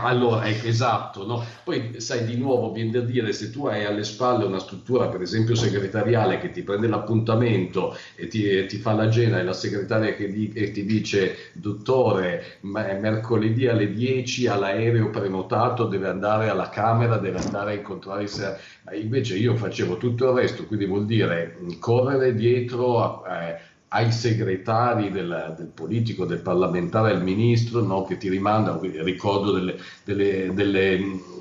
[0.01, 1.45] allora, ecco, esatto, no?
[1.63, 5.21] Poi sai di nuovo, viene da dire, se tu hai alle spalle una struttura, per
[5.21, 10.31] esempio segretariale, che ti prende l'appuntamento e ti, ti fa l'agenda e la segretaria che
[10.31, 17.39] di, e ti dice, dottore, mercoledì alle 10 all'aereo prenotato, deve andare alla Camera, deve
[17.39, 18.57] andare a incontrare il
[18.91, 23.47] Invece io facevo tutto il resto, quindi vuol dire correre dietro a...
[23.49, 29.51] Eh, ai segretari del, del, politico, del parlamentare, al ministro, no, che ti rimandano, ricordo
[29.51, 31.37] delle, delle, delle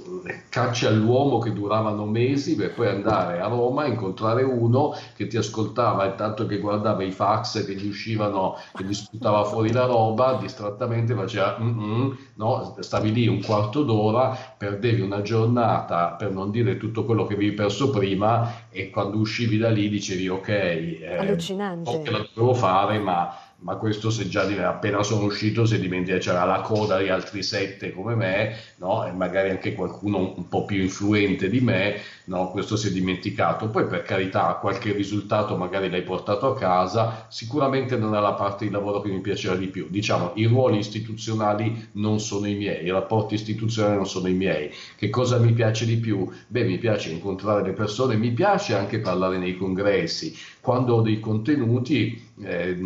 [0.49, 5.37] cacce all'uomo che duravano mesi per poi andare a Roma a incontrare uno che ti
[5.37, 10.39] ascoltava intanto che guardava i fax che gli uscivano, che gli sputava fuori la roba,
[10.41, 12.77] distrattamente faceva no?
[12.81, 17.53] stavi lì un quarto d'ora, perdevi una giornata per non dire tutto quello che avevi
[17.53, 21.91] perso prima e quando uscivi da lì dicevi ok, eh, Allucinante.
[21.91, 26.19] so che la dovevo fare ma ma questo se già appena sono uscito si dimentica
[26.19, 29.05] c'era la coda di altri sette come me, no?
[29.05, 32.51] e magari anche qualcuno un po' più influente di me, no?
[32.51, 33.69] questo si è dimenticato.
[33.69, 38.65] Poi per carità qualche risultato magari l'hai portato a casa, sicuramente non è la parte
[38.65, 39.89] di lavoro che mi piaceva di più.
[39.89, 44.71] Diciamo, i ruoli istituzionali non sono i miei, i rapporti istituzionali non sono i miei.
[44.97, 46.31] Che cosa mi piace di più?
[46.47, 50.33] Beh, mi piace incontrare le persone, mi piace anche parlare nei congressi.
[50.61, 52.77] Quando ho dei contenuti eh,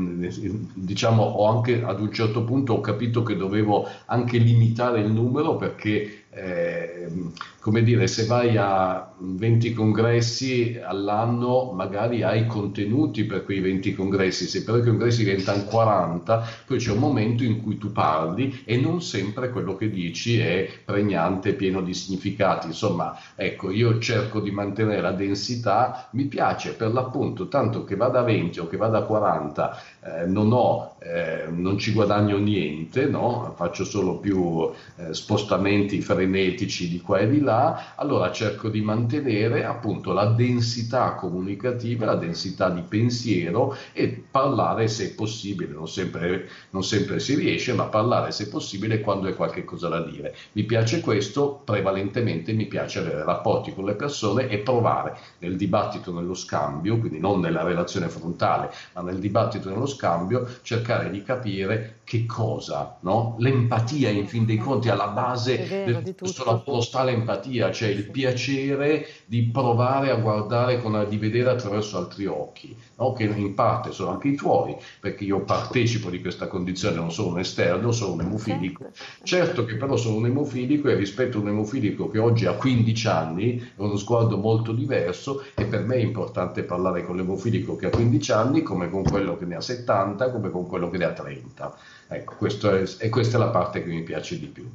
[0.74, 5.56] diciamo ho anche ad un certo punto ho capito che dovevo anche limitare il numero
[5.56, 7.08] perché eh,
[7.62, 14.48] come dire, se vai a 20 congressi all'anno, magari hai contenuti per quei 20 congressi,
[14.48, 18.78] se però i congressi diventano 40, poi c'è un momento in cui tu parli e
[18.78, 22.66] non sempre quello che dici è pregnante, pieno di significati.
[22.66, 28.18] Insomma, ecco, io cerco di mantenere la densità, mi piace per l'appunto, tanto che vada
[28.18, 33.06] a 20 o che vada a 40, eh, non, ho, eh, non ci guadagno niente,
[33.06, 33.54] no?
[33.54, 37.51] faccio solo più eh, spostamenti frenetici di qua e di là,
[37.96, 45.10] allora cerco di mantenere appunto la densità comunicativa, la densità di pensiero e parlare se
[45.10, 49.34] è possibile, non sempre, non sempre si riesce, ma parlare se è possibile quando hai
[49.34, 50.34] qualche cosa da dire.
[50.52, 56.12] Mi piace questo, prevalentemente mi piace avere rapporti con le persone e provare nel dibattito,
[56.12, 62.00] nello scambio, quindi non nella relazione frontale, ma nel dibattito, nello scambio, cercare di capire
[62.04, 63.36] che cosa, no?
[63.38, 67.41] L'empatia in fin dei conti alla base vero, del questo lavoro sta l'empatia,
[67.72, 73.12] cioè il piacere di provare a guardare, con, di vedere attraverso altri occhi, no?
[73.12, 77.28] che in parte sono anche i tuoi, perché io partecipo di questa condizione, non sono
[77.28, 78.84] un esterno, sono un emofilico.
[78.92, 82.52] Certo, certo che però sono un emofilico e rispetto a un emofilico che oggi ha
[82.52, 87.76] 15 anni, ha uno sguardo molto diverso e per me è importante parlare con l'emofilico
[87.76, 90.98] che ha 15 anni come con quello che ne ha 70, come con quello che
[90.98, 91.76] ne ha 30.
[92.08, 94.68] Ecco, è, e questa è la parte che mi piace di più.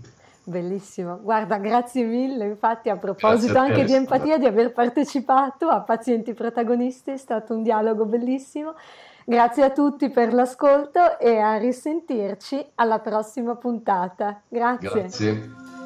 [0.48, 2.46] Bellissimo, guarda, grazie mille.
[2.46, 7.64] Infatti, a proposito anche di empatia, di aver partecipato a Pazienti Protagonisti, è stato un
[7.64, 8.74] dialogo bellissimo.
[9.26, 14.42] Grazie a tutti per l'ascolto e a risentirci alla prossima puntata.
[14.48, 14.90] Grazie.
[14.90, 15.77] Grazie.